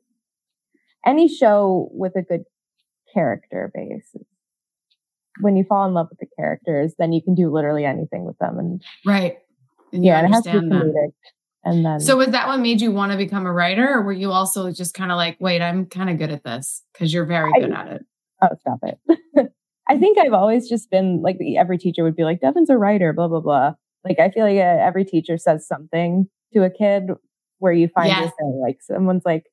any 1.07 1.29
show 1.29 1.89
with 1.93 2.15
a 2.17 2.23
good 2.23 2.43
character 3.15 3.71
base. 3.75 4.15
When 5.41 5.57
you 5.57 5.65
fall 5.65 5.87
in 5.87 5.95
love 5.95 6.09
with 6.11 6.19
the 6.19 6.27
characters, 6.39 6.95
then 6.99 7.13
you 7.13 7.23
can 7.23 7.35
do 7.35 7.51
literally 7.51 7.85
anything 7.85 8.25
with 8.25 8.37
them. 8.39 8.59
And 8.59 8.83
Right. 9.07 9.39
And 9.93 10.05
yeah, 10.05 10.19
and 10.19 10.29
it 10.29 10.35
has 10.35 10.45
to 10.45 10.51
be 10.53 10.59
understand 10.59 10.91
that. 10.95 11.11
And 11.65 11.85
then 11.85 12.01
So 12.01 12.17
was 12.17 12.29
that 12.29 12.47
what 12.49 12.59
made 12.61 12.81
you 12.81 12.93
want 12.93 13.13
to 13.13 13.19
become 13.19 13.47
a 13.47 13.53
writer, 13.53 13.89
or 13.89 14.03
were 14.03 14.13
you 14.13 14.31
also 14.31 14.71
just 14.73 14.95
kind 14.95 15.11
of 15.11 15.17
like, 15.17 15.37
wait, 15.41 15.63
I'm 15.63 15.87
kind 15.87 16.11
of 16.11 16.19
good 16.19 16.31
at 16.31 16.45
this 16.45 16.83
because 16.93 17.13
you're 17.13 17.25
very 17.27 17.51
I- 17.57 17.61
good 17.61 17.73
at 17.73 17.89
it? 17.89 18.07
oh, 18.43 18.49
stop 18.61 18.79
it. 18.83 19.53
I 19.89 19.97
think 19.99 20.19
I've 20.19 20.33
always 20.33 20.69
just 20.69 20.91
been 20.91 21.23
like 21.23 21.39
every 21.57 21.79
teacher 21.79 22.03
would 22.03 22.17
be 22.17 22.25
like, 22.25 22.41
Devin's 22.41 22.71
a 22.71 22.77
writer, 22.77 23.13
blah 23.13 23.29
blah 23.29 23.41
blah. 23.41 23.73
Like 24.05 24.19
I 24.19 24.31
feel 24.31 24.45
like 24.45 24.57
uh, 24.59 24.83
every 24.85 25.05
teacher 25.05 25.39
says 25.39 25.67
something 25.67 26.29
to 26.53 26.65
a 26.65 26.71
kid 26.71 27.05
where 27.59 27.73
you 27.73 27.89
find 27.89 28.09
Yes. 28.09 28.19
yourself 28.21 28.55
like 28.63 28.79
someone's 28.83 29.25
like, 29.25 29.45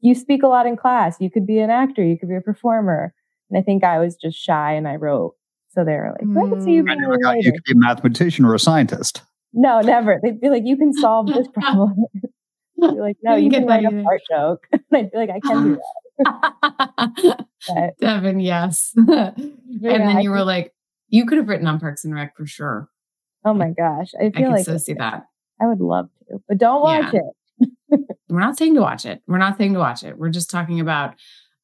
you 0.00 0.14
speak 0.14 0.42
a 0.42 0.48
lot 0.48 0.66
in 0.66 0.76
class. 0.76 1.16
You 1.20 1.30
could 1.30 1.46
be 1.46 1.58
an 1.58 1.70
actor. 1.70 2.02
You 2.04 2.18
could 2.18 2.28
be 2.28 2.36
a 2.36 2.40
performer. 2.40 3.14
And 3.50 3.58
I 3.58 3.62
think 3.62 3.82
I 3.84 3.98
was 3.98 4.16
just 4.16 4.38
shy 4.38 4.72
and 4.74 4.86
I 4.88 4.96
wrote. 4.96 5.34
So 5.70 5.84
they 5.84 5.92
were 5.92 6.10
like, 6.18 6.22
well, 6.24 6.44
I 6.46 6.48
can 6.50 6.60
see 6.62 6.72
you 6.72 6.82
Mm. 6.84 6.90
I 6.90 6.94
being 6.94 7.00
never 7.02 7.14
a 7.14 7.18
got 7.18 7.36
you 7.42 7.52
could 7.52 7.62
be 7.64 7.72
a 7.72 7.76
mathematician 7.76 8.44
or 8.44 8.54
a 8.54 8.58
scientist. 8.58 9.22
No, 9.52 9.80
never. 9.80 10.20
They'd 10.22 10.40
be 10.40 10.48
like, 10.50 10.62
you 10.66 10.76
can 10.76 10.92
solve 10.92 11.26
this 11.28 11.46
problem. 11.54 11.94
You're 12.76 13.00
like, 13.02 13.16
no, 13.22 13.36
you, 13.36 13.44
You 13.44 13.50
can 13.50 13.62
get 13.62 13.68
write 13.68 13.84
a 13.84 13.88
either. 13.88 14.02
fart 14.02 14.20
joke. 14.30 14.66
And 14.72 15.06
I 15.06 15.08
feel 15.10 15.20
like 15.20 15.30
I 15.30 15.40
can 15.40 15.62
do 15.64 15.70
that. 15.76 15.82
But 16.24 17.98
Devin, 18.00 18.40
yes. 18.40 18.92
and 18.96 19.08
yeah, 19.68 19.98
then 19.98 20.02
I 20.16 20.20
you 20.20 20.30
were 20.30 20.36
think- 20.38 20.46
like, 20.46 20.72
you 21.08 21.26
could 21.26 21.38
have 21.38 21.48
written 21.48 21.66
on 21.66 21.80
Parks 21.80 22.04
and 22.04 22.14
Rec 22.14 22.36
for 22.36 22.46
sure. 22.46 22.88
oh 23.44 23.54
my 23.54 23.70
gosh, 23.70 24.12
I 24.20 24.26
I 24.26 24.30
feel 24.30 24.42
could 24.48 24.52
like 24.56 24.64
so 24.64 24.76
see 24.78 24.94
that. 24.94 25.24
I 25.60 25.66
would 25.66 25.80
love 25.80 26.08
to, 26.28 26.38
but 26.48 26.58
don't 26.58 26.80
watch 26.82 27.12
Yeah. 27.12 27.20
it. 27.90 28.00
We're 28.28 28.40
not 28.40 28.56
saying 28.56 28.74
to 28.76 28.80
watch 28.80 29.04
it. 29.04 29.20
We're 29.26 29.38
not 29.38 29.58
saying 29.58 29.72
to 29.74 29.78
watch 29.80 30.04
it. 30.04 30.16
We're 30.16 30.30
just 30.30 30.50
talking 30.50 30.78
about 30.80 31.14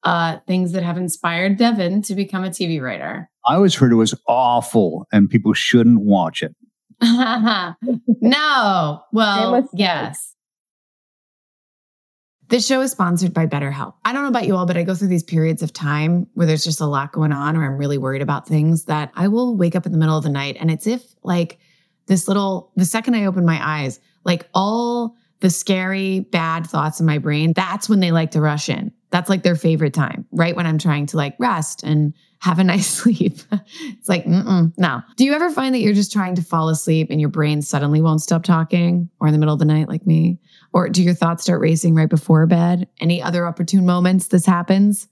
uh, 0.02 0.38
things 0.46 0.72
that 0.72 0.82
have 0.82 0.96
inspired 0.98 1.56
Devin 1.56 2.02
to 2.02 2.14
become 2.14 2.44
a 2.44 2.48
TV 2.50 2.80
writer. 2.82 3.30
I 3.46 3.54
always 3.54 3.74
heard 3.76 3.92
it 3.92 3.96
was 3.96 4.14
awful 4.28 5.06
and 5.12 5.30
people 5.30 5.52
shouldn't 5.54 6.00
watch 6.00 6.42
it. 6.42 6.54
no. 8.20 9.00
Well, 9.12 9.68
yes. 9.72 10.34
This 12.48 12.64
show 12.64 12.80
is 12.80 12.92
sponsored 12.92 13.34
by 13.34 13.46
BetterHelp. 13.46 13.94
I 14.04 14.12
don't 14.12 14.22
know 14.22 14.28
about 14.28 14.46
you 14.46 14.54
all, 14.54 14.66
but 14.66 14.76
I 14.76 14.84
go 14.84 14.94
through 14.94 15.08
these 15.08 15.24
periods 15.24 15.62
of 15.62 15.72
time 15.72 16.28
where 16.34 16.46
there's 16.46 16.62
just 16.62 16.80
a 16.80 16.86
lot 16.86 17.10
going 17.10 17.32
on 17.32 17.56
or 17.56 17.64
I'm 17.64 17.76
really 17.76 17.98
worried 17.98 18.22
about 18.22 18.46
things 18.46 18.84
that 18.84 19.10
I 19.16 19.26
will 19.26 19.56
wake 19.56 19.74
up 19.74 19.84
in 19.84 19.90
the 19.90 19.98
middle 19.98 20.16
of 20.16 20.22
the 20.22 20.30
night 20.30 20.56
and 20.60 20.70
it's 20.70 20.86
if 20.86 21.02
like 21.24 21.58
this 22.06 22.28
little, 22.28 22.70
the 22.76 22.84
second 22.84 23.16
I 23.16 23.24
open 23.24 23.44
my 23.44 23.58
eyes, 23.60 23.98
like 24.22 24.48
all 24.54 25.16
the 25.40 25.50
scary, 25.50 26.20
bad 26.20 26.66
thoughts 26.66 27.00
in 27.00 27.06
my 27.06 27.18
brain, 27.18 27.52
that's 27.52 27.88
when 27.88 27.98
they 27.98 28.12
like 28.12 28.30
to 28.30 28.40
rush 28.40 28.68
in. 28.68 28.92
That's 29.10 29.30
like 29.30 29.42
their 29.42 29.54
favorite 29.54 29.94
time, 29.94 30.26
right? 30.32 30.56
When 30.56 30.66
I'm 30.66 30.78
trying 30.78 31.06
to 31.06 31.16
like 31.16 31.36
rest 31.38 31.82
and 31.82 32.12
have 32.40 32.58
a 32.58 32.64
nice 32.72 32.86
sleep. 32.86 33.38
it's 33.52 34.08
like, 34.08 34.24
mm-mm, 34.24 34.72
no. 34.76 35.00
Do 35.16 35.24
you 35.24 35.32
ever 35.32 35.50
find 35.50 35.74
that 35.74 35.80
you're 35.80 35.94
just 35.94 36.12
trying 36.12 36.34
to 36.36 36.42
fall 36.42 36.68
asleep 36.68 37.08
and 37.10 37.20
your 37.20 37.30
brain 37.30 37.62
suddenly 37.62 38.00
won't 38.00 38.22
stop 38.22 38.42
talking 38.42 39.08
or 39.20 39.26
in 39.28 39.32
the 39.32 39.38
middle 39.38 39.54
of 39.54 39.60
the 39.60 39.64
night 39.64 39.88
like 39.88 40.06
me? 40.06 40.38
Or 40.72 40.88
do 40.88 41.02
your 41.02 41.14
thoughts 41.14 41.44
start 41.44 41.60
racing 41.60 41.94
right 41.94 42.10
before 42.10 42.46
bed? 42.46 42.88
Any 43.00 43.22
other 43.22 43.46
opportune 43.46 43.86
moments 43.86 44.28
this 44.28 44.44
happens? 44.46 45.08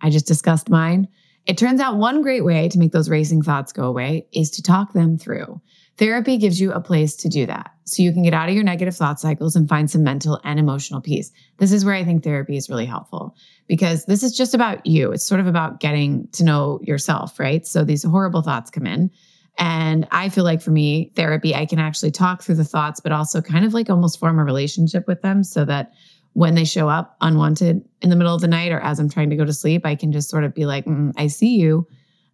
I 0.00 0.10
just 0.10 0.26
discussed 0.26 0.70
mine. 0.70 1.08
It 1.46 1.58
turns 1.58 1.80
out 1.80 1.96
one 1.96 2.22
great 2.22 2.44
way 2.44 2.68
to 2.68 2.78
make 2.78 2.92
those 2.92 3.10
racing 3.10 3.42
thoughts 3.42 3.72
go 3.72 3.84
away 3.84 4.26
is 4.32 4.50
to 4.52 4.62
talk 4.62 4.92
them 4.92 5.18
through. 5.18 5.60
Therapy 5.96 6.38
gives 6.38 6.60
you 6.60 6.72
a 6.72 6.80
place 6.80 7.16
to 7.16 7.28
do 7.28 7.46
that 7.46 7.72
so 7.90 8.02
you 8.02 8.12
can 8.12 8.22
get 8.22 8.34
out 8.34 8.48
of 8.48 8.54
your 8.54 8.62
negative 8.62 8.96
thought 8.96 9.18
cycles 9.18 9.56
and 9.56 9.68
find 9.68 9.90
some 9.90 10.04
mental 10.04 10.40
and 10.44 10.60
emotional 10.60 11.00
peace. 11.00 11.32
This 11.58 11.72
is 11.72 11.84
where 11.84 11.94
I 11.94 12.04
think 12.04 12.22
therapy 12.22 12.56
is 12.56 12.70
really 12.70 12.86
helpful 12.86 13.34
because 13.66 14.04
this 14.04 14.22
is 14.22 14.36
just 14.36 14.54
about 14.54 14.86
you. 14.86 15.10
It's 15.10 15.26
sort 15.26 15.40
of 15.40 15.48
about 15.48 15.80
getting 15.80 16.28
to 16.32 16.44
know 16.44 16.78
yourself, 16.82 17.40
right? 17.40 17.66
So 17.66 17.82
these 17.82 18.04
horrible 18.04 18.42
thoughts 18.42 18.70
come 18.70 18.86
in. 18.86 19.10
And 19.58 20.06
I 20.12 20.28
feel 20.28 20.44
like 20.44 20.62
for 20.62 20.70
me, 20.70 21.12
therapy, 21.16 21.54
I 21.54 21.66
can 21.66 21.80
actually 21.80 22.12
talk 22.12 22.42
through 22.42 22.54
the 22.54 22.64
thoughts, 22.64 23.00
but 23.00 23.12
also 23.12 23.42
kind 23.42 23.64
of 23.64 23.74
like 23.74 23.90
almost 23.90 24.20
form 24.20 24.38
a 24.38 24.44
relationship 24.44 25.06
with 25.08 25.20
them 25.22 25.42
so 25.42 25.64
that 25.64 25.92
when 26.34 26.54
they 26.54 26.64
show 26.64 26.88
up 26.88 27.16
unwanted 27.20 27.84
in 28.02 28.10
the 28.10 28.16
middle 28.16 28.34
of 28.34 28.40
the 28.40 28.48
night 28.48 28.70
or 28.70 28.80
as 28.80 29.00
I'm 29.00 29.10
trying 29.10 29.30
to 29.30 29.36
go 29.36 29.44
to 29.44 29.52
sleep, 29.52 29.84
I 29.84 29.96
can 29.96 30.12
just 30.12 30.30
sort 30.30 30.44
of 30.44 30.54
be 30.54 30.64
like, 30.64 30.84
mm, 30.84 31.12
I 31.16 31.26
see 31.26 31.56
you. 31.56 31.88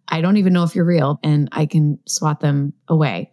I 0.07 0.21
don't 0.21 0.37
even 0.37 0.53
know 0.53 0.63
if 0.63 0.75
you're 0.75 0.85
real. 0.85 1.19
And 1.23 1.49
I 1.51 1.65
can 1.65 1.99
swat 2.05 2.39
them 2.39 2.73
away. 2.87 3.31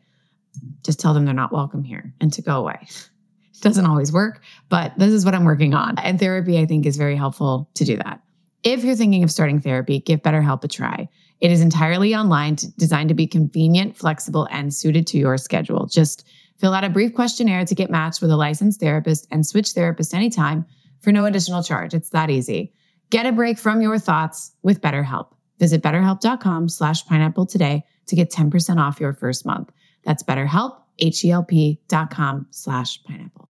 Just 0.83 1.01
tell 1.01 1.15
them 1.15 1.25
they're 1.25 1.35
not 1.35 1.53
welcome 1.53 1.83
here 1.83 2.15
and 2.21 2.33
to 2.33 2.43
go 2.43 2.59
away. 2.59 2.79
It 2.83 3.09
doesn't 3.61 3.87
always 3.87 4.13
work, 4.13 4.43
but 4.69 4.93
this 4.99 5.13
is 5.13 5.25
what 5.25 5.35
I'm 5.35 5.45
working 5.45 5.75
on. 5.75 5.99
And 5.99 6.19
therapy, 6.19 6.59
I 6.59 6.67
think, 6.67 6.87
is 6.87 6.97
very 6.97 7.17
helpful 7.17 7.71
to 7.75 7.85
do 7.85 7.97
that. 7.97 8.21
If 8.63 8.83
you're 8.83 8.97
thinking 8.97 9.23
of 9.23 9.31
starting 9.31 9.61
therapy, 9.61 10.01
give 10.01 10.23
BetterHelp 10.23 10.65
a 10.65 10.69
try. 10.69 11.09
It 11.41 11.51
is 11.51 11.61
entirely 11.61 12.15
online, 12.15 12.57
designed 12.79 13.11
to 13.11 13.15
be 13.15 13.27
convenient, 13.27 13.97
flexible, 13.97 14.49
and 14.51 14.73
suited 14.73 15.07
to 15.09 15.19
your 15.19 15.37
schedule. 15.37 15.87
Just 15.87 16.27
fill 16.59 16.73
out 16.73 16.85
a 16.85 16.89
brief 16.89 17.15
questionnaire 17.15 17.67
to 17.67 17.75
get 17.75 17.91
matched 17.91 18.23
with 18.23 18.31
a 18.31 18.37
licensed 18.37 18.81
therapist 18.81 19.27
and 19.31 19.47
switch 19.47 19.75
therapists 19.75 20.15
anytime 20.15 20.65
for 21.01 21.13
no 21.13 21.27
additional 21.27 21.63
charge. 21.63 21.93
It's 21.93 22.11
that 22.11 22.31
easy. 22.31 22.73
Get 23.11 23.27
a 23.27 23.33
break 23.33 23.59
from 23.59 23.83
your 23.83 23.99
thoughts 23.99 24.53
with 24.63 24.81
BetterHelp. 24.81 25.29
Visit 25.59 25.83
betterhelp.com 25.83 26.69
slash 26.69 27.05
pineapple 27.07 27.47
today 27.47 27.85
to 28.07 28.17
get 28.17 28.31
10% 28.31 28.79
off 28.79 29.01
your 29.01 29.13
first 29.13 29.45
month. 29.47 29.71
That's 30.05 30.23
betterhelp, 30.23 30.77
H-E-L-P 30.99 31.81
dot 31.89 32.11
com 32.11 32.47
slash 32.51 33.03
pineapple. 33.05 33.49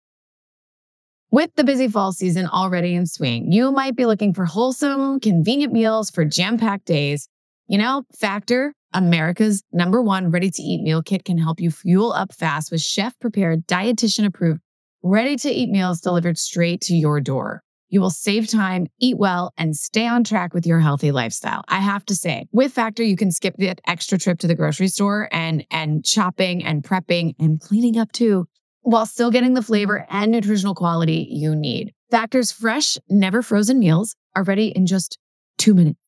With 1.30 1.50
the 1.56 1.64
busy 1.64 1.88
fall 1.88 2.12
season 2.12 2.46
already 2.46 2.94
in 2.94 3.06
swing, 3.06 3.50
you 3.50 3.73
might 3.73 3.96
be 3.96 4.06
looking 4.06 4.32
for 4.32 4.44
wholesome, 4.44 5.18
convenient 5.18 5.73
meals 5.73 6.08
for 6.08 6.25
jam-packed 6.25 6.84
days. 6.84 7.28
You 7.66 7.78
know, 7.78 8.04
Factor, 8.16 8.73
America's 8.92 9.64
number 9.73 10.00
one 10.00 10.30
ready-to-eat 10.30 10.82
meal 10.82 11.02
kit 11.02 11.25
can 11.25 11.37
help 11.37 11.58
you 11.58 11.73
fuel 11.73 12.12
up 12.12 12.32
fast 12.32 12.70
with 12.70 12.82
chef-prepared, 12.82 13.66
dietitian-approved, 13.66 14.61
ready-to-eat 15.02 15.70
meals 15.70 16.00
delivered 16.00 16.38
straight 16.38 16.80
to 16.82 16.94
your 16.94 17.20
door. 17.20 17.63
You 17.95 18.01
will 18.01 18.11
save 18.11 18.49
time, 18.49 18.89
eat 18.99 19.19
well, 19.19 19.53
and 19.57 19.77
stay 19.77 20.09
on 20.09 20.25
track 20.25 20.53
with 20.53 20.67
your 20.67 20.81
healthy 20.81 21.13
lifestyle. 21.13 21.63
I 21.69 21.79
have 21.79 22.05
to 22.07 22.17
say, 22.17 22.49
with 22.51 22.73
Factor, 22.73 23.05
you 23.05 23.17
can 23.17 23.31
skip 23.31 23.55
that 23.59 23.81
extra 23.87 24.19
trip 24.19 24.41
to 24.41 24.49
the 24.49 24.57
grocery 24.57 24.89
store 24.89 25.29
and 25.31 25.65
and 25.71 26.05
shopping 26.05 26.65
and 26.65 26.83
prepping 26.83 27.37
and 27.39 27.61
cleaning 27.61 27.97
up 27.97 28.11
too, 28.11 28.49
while 28.83 29.07
still 29.07 29.31
getting 29.31 29.55
the 29.55 29.63
flavor 29.63 30.05
and 30.11 30.33
nutritional 30.33 30.75
quality 30.75 31.29
you 31.31 31.55
need. 31.55 31.95
Factor's 32.11 32.51
fresh, 32.51 32.99
never 33.09 33.43
frozen 33.43 33.79
meals 33.79 34.17
are 34.35 34.43
ready 34.43 34.73
in 34.75 34.87
just 34.87 35.17
two 35.57 35.73
minutes. 35.73 36.01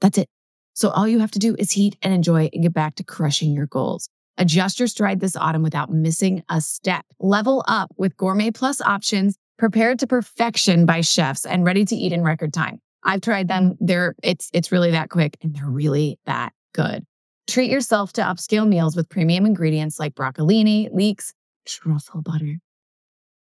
That's 0.00 0.16
it. 0.16 0.30
So 0.72 0.88
all 0.88 1.06
you 1.06 1.18
have 1.18 1.32
to 1.32 1.38
do 1.38 1.54
is 1.58 1.70
heat 1.70 1.98
and 2.00 2.14
enjoy 2.14 2.48
and 2.50 2.62
get 2.62 2.72
back 2.72 2.94
to 2.94 3.04
crushing 3.04 3.52
your 3.52 3.66
goals. 3.66 4.08
Adjust 4.38 4.78
your 4.78 4.88
stride 4.88 5.20
this 5.20 5.36
autumn 5.36 5.62
without 5.62 5.90
missing 5.90 6.42
a 6.48 6.62
step. 6.62 7.04
Level 7.20 7.62
up 7.68 7.90
with 7.98 8.16
Gourmet 8.16 8.52
Plus 8.52 8.80
options 8.80 9.36
prepared 9.58 9.98
to 10.00 10.06
perfection 10.06 10.86
by 10.86 11.00
chefs 11.00 11.46
and 11.46 11.64
ready 11.64 11.84
to 11.84 11.96
eat 11.96 12.12
in 12.12 12.22
record 12.22 12.52
time. 12.52 12.80
I've 13.04 13.20
tried 13.20 13.48
them. 13.48 13.72
Mm-hmm. 13.72 13.86
They're 13.86 14.14
it's 14.22 14.50
it's 14.52 14.72
really 14.72 14.90
that 14.90 15.10
quick 15.10 15.36
and 15.42 15.54
they're 15.54 15.70
really 15.70 16.18
that 16.26 16.52
good. 16.74 17.04
Treat 17.46 17.70
yourself 17.70 18.12
to 18.14 18.22
upscale 18.22 18.66
meals 18.66 18.96
with 18.96 19.08
premium 19.08 19.46
ingredients 19.46 20.00
like 20.00 20.14
broccolini, 20.14 20.92
leeks, 20.92 21.32
truffle 21.64 22.22
butter, 22.22 22.56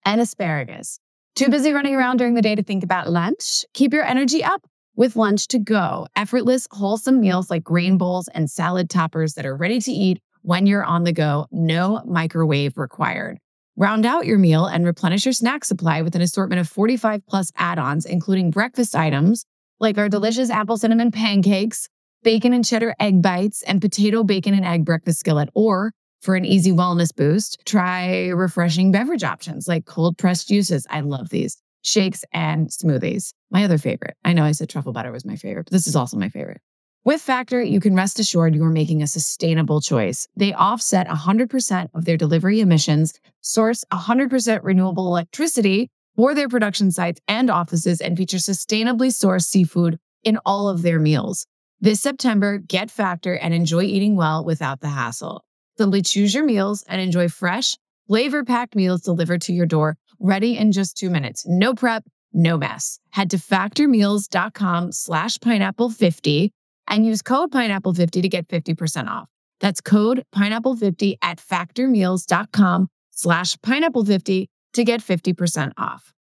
and 0.04 0.20
asparagus. 0.20 1.00
Too 1.36 1.50
busy 1.50 1.72
running 1.72 1.96
around 1.96 2.18
during 2.18 2.34
the 2.34 2.42
day 2.42 2.56
to 2.56 2.64
think 2.64 2.84
about 2.84 3.10
lunch? 3.10 3.66
Keep 3.74 3.94
your 3.94 4.04
energy 4.04 4.44
up 4.44 4.66
with 4.96 5.16
lunch 5.16 5.48
to 5.50 5.60
go. 5.60 6.08
Effortless, 6.16 6.68
wholesome 6.72 7.20
meals 7.20 7.50
like 7.50 7.64
grain 7.64 7.98
bowls 7.98 8.28
and 8.30 8.50
salad 8.50 8.90
toppers 8.90 9.34
that 9.34 9.46
are 9.46 9.56
ready 9.56 9.80
to 9.80 9.92
eat 9.92 10.22
when 10.42 10.66
you're 10.66 10.84
on 10.84 11.04
the 11.04 11.12
go. 11.12 11.48
No 11.52 12.02
microwave 12.06 12.78
required. 12.78 13.40
Round 13.78 14.06
out 14.06 14.26
your 14.26 14.38
meal 14.38 14.68
and 14.68 14.86
replenish 14.86 15.26
your 15.26 15.34
snack 15.34 15.66
supply 15.66 16.02
with 16.02 16.16
an 16.16 16.22
assortment 16.22 16.62
of 16.62 16.70
45 16.70 17.28
plus 17.28 17.52
add 17.58 17.78
ons, 17.78 18.06
including 18.06 18.50
breakfast 18.50 18.96
items 18.96 19.46
like 19.82 19.98
our 19.98 20.08
delicious 20.08 20.50
apple 20.50 20.78
cinnamon 20.78 21.12
pancakes, 21.12 21.90
bacon 22.24 22.54
and 22.54 22.64
cheddar 22.64 22.96
egg 23.02 23.22
bites, 23.22 23.64
and 23.64 23.82
potato, 23.82 24.24
bacon, 24.24 24.54
and 24.54 24.66
egg 24.66 24.86
breakfast 24.86 25.20
skillet. 25.20 25.50
Or 25.56 25.92
for 26.22 26.36
an 26.36 26.46
easy 26.46 26.72
wellness 26.72 27.14
boost, 27.14 27.66
try 27.66 28.30
refreshing 28.30 28.94
beverage 28.94 29.26
options 29.26 29.68
like 29.68 29.86
cold 29.86 30.18
pressed 30.18 30.48
juices. 30.48 30.88
I 30.90 31.02
love 31.02 31.28
these 31.28 31.58
shakes 31.82 32.24
and 32.32 32.70
smoothies. 32.70 33.34
My 33.52 33.66
other 33.66 33.78
favorite. 33.78 34.16
I 34.24 34.32
know 34.32 34.46
I 34.46 34.54
said 34.54 34.70
truffle 34.70 34.94
butter 34.94 35.12
was 35.12 35.26
my 35.26 35.36
favorite, 35.36 35.66
but 35.66 35.74
this 35.74 35.86
is 35.86 35.98
also 35.98 36.16
my 36.16 36.30
favorite. 36.30 36.62
With 37.06 37.22
Factor, 37.22 37.62
you 37.62 37.80
can 37.80 37.94
rest 37.94 38.18
assured 38.18 38.56
you 38.56 38.64
are 38.64 38.72
making 38.72 39.04
a 39.04 39.08
sustainable 39.08 39.80
choice. 39.80 40.28
They 40.36 40.54
offset 40.54 41.08
100% 41.08 41.90
of 41.94 42.04
their 42.04 42.18
delivery 42.18 42.62
emissions, 42.62 43.14
source 43.42 43.86
100% 43.94 44.64
renewable 44.64 45.06
electricity 45.06 45.92
for 46.16 46.34
their 46.34 46.50
production 46.50 46.90
sites 46.90 47.22
and 47.28 47.52
offices, 47.52 48.02
and 48.02 48.18
feature 48.18 48.38
sustainably 48.38 49.10
sourced 49.10 49.44
seafood 49.44 50.00
in 50.24 50.40
all 50.48 50.68
of 50.68 50.82
their 50.82 51.00
meals. 51.00 51.46
This 51.80 52.02
September, 52.02 52.58
get 52.58 52.90
Factor 52.90 53.36
and 53.36 53.54
enjoy 53.54 53.84
eating 53.84 54.16
well 54.16 54.44
without 54.44 54.80
the 54.80 54.90
hassle. 54.90 55.46
Simply 55.78 56.02
choose 56.02 56.34
your 56.34 56.44
meals 56.44 56.84
and 56.88 57.00
enjoy 57.00 57.30
fresh, 57.30 57.78
flavor 58.08 58.44
packed 58.44 58.76
meals 58.76 59.02
delivered 59.02 59.44
to 59.44 59.54
your 59.54 59.68
door, 59.68 59.96
ready 60.20 60.58
in 60.58 60.72
just 60.72 60.98
two 60.98 61.12
minutes. 61.12 61.46
No 61.46 61.76
prep, 61.76 62.04
no 62.34 62.58
mess. 62.58 63.00
Head 63.12 63.30
to 63.30 63.38
factormeals.com 63.38 64.92
slash 64.92 65.40
pineapple 65.40 65.92
50 65.92 66.52
and 66.88 67.06
use 67.06 67.22
code 67.22 67.52
pineapple50 67.52 68.22
to 68.22 68.30
get 68.30 68.48
50% 68.48 69.08
off. 69.08 69.30
That's 69.60 69.82
code 69.82 70.26
pineapple50 70.36 71.18
at 71.22 71.38
factormeals.com 71.38 72.88
slash 73.12 73.56
pineapple50 73.58 74.48
to 74.74 74.84
get 74.84 75.02
50% 75.02 75.72
off. 75.78 76.14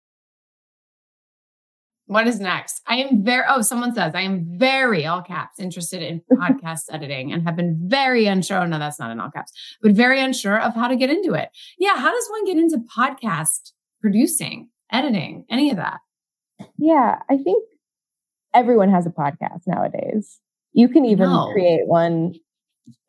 What 2.07 2.27
is 2.27 2.39
next? 2.39 2.83
I 2.87 2.97
am 2.97 3.25
very, 3.25 3.45
oh, 3.49 3.63
someone 3.63 3.95
says, 3.95 4.15
I 4.15 4.21
am 4.21 4.59
very, 4.59 5.07
all 5.07 5.23
caps, 5.23 5.59
interested 5.59 6.03
in 6.03 6.21
podcast 6.33 6.83
editing 6.93 7.33
and 7.33 7.43
have 7.45 7.57
been 7.57 7.81
very 7.89 8.27
unsure. 8.27 8.59
Oh, 8.59 8.67
no, 8.67 8.79
that's 8.79 9.01
not 9.01 9.11
in 9.11 9.21
all 9.21 9.31
caps, 9.31 9.53
but 9.81 9.93
very 9.93 10.21
unsure 10.21 10.61
of 10.61 10.75
how 10.75 10.89
to 10.89 10.97
get 10.97 11.09
into 11.09 11.33
it. 11.33 11.49
Yeah. 11.79 11.97
How 11.97 12.13
does 12.13 12.29
one 12.29 12.45
get 12.45 12.59
into 12.59 12.79
podcast 12.97 13.73
producing, 14.03 14.69
editing, 14.93 15.47
any 15.49 15.71
of 15.71 15.77
that? 15.79 16.01
Yeah, 16.79 17.21
I 17.29 17.39
think 17.39 17.65
everyone 18.53 18.91
has 18.91 19.07
a 19.07 19.11
podcast 19.11 19.63
nowadays. 19.67 20.41
You 20.75 20.89
can 20.89 21.05
even 21.07 21.31
No. 21.31 21.51
create 21.53 21.87
one 21.87 22.35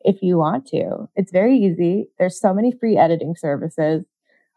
if 0.02 0.22
you 0.22 0.38
want 0.38 0.66
to. 0.68 1.08
It's 1.16 1.32
very 1.32 1.56
easy. 1.58 2.08
There's 2.18 2.40
so 2.40 2.54
many 2.54 2.72
free 2.72 2.96
editing 2.96 3.34
services. 3.36 4.04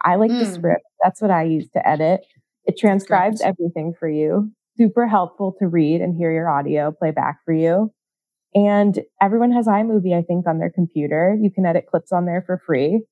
I 0.05 0.15
like 0.15 0.31
the 0.31 0.45
Mm. 0.45 0.53
script. 0.53 0.85
That's 1.03 1.21
what 1.21 1.31
I 1.31 1.43
use 1.43 1.69
to 1.71 1.87
edit. 1.87 2.25
It 2.65 2.77
transcribes 2.77 3.41
everything 3.41 3.93
for 3.93 4.07
you. 4.07 4.51
Super 4.77 5.07
helpful 5.07 5.53
to 5.59 5.67
read 5.67 6.01
and 6.01 6.15
hear 6.15 6.31
your 6.31 6.49
audio 6.49 6.91
play 6.91 7.11
back 7.11 7.39
for 7.43 7.53
you. 7.53 7.91
And 8.55 8.99
everyone 9.21 9.51
has 9.51 9.67
iMovie, 9.67 10.13
I 10.15 10.21
think, 10.21 10.47
on 10.47 10.59
their 10.59 10.69
computer. 10.71 11.37
You 11.39 11.51
can 11.51 11.65
edit 11.65 11.87
clips 11.87 12.11
on 12.11 12.25
there 12.25 12.41
for 12.41 12.57
free. 12.65 13.03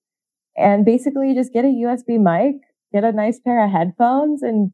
And 0.56 0.86
basically, 0.86 1.30
you 1.30 1.36
just 1.36 1.54
get 1.54 1.66
a 1.66 1.70
USB 1.70 2.18
mic, 2.18 2.56
get 2.94 3.04
a 3.04 3.12
nice 3.12 3.40
pair 3.40 3.64
of 3.64 3.70
headphones, 3.72 4.42
and 4.44 4.74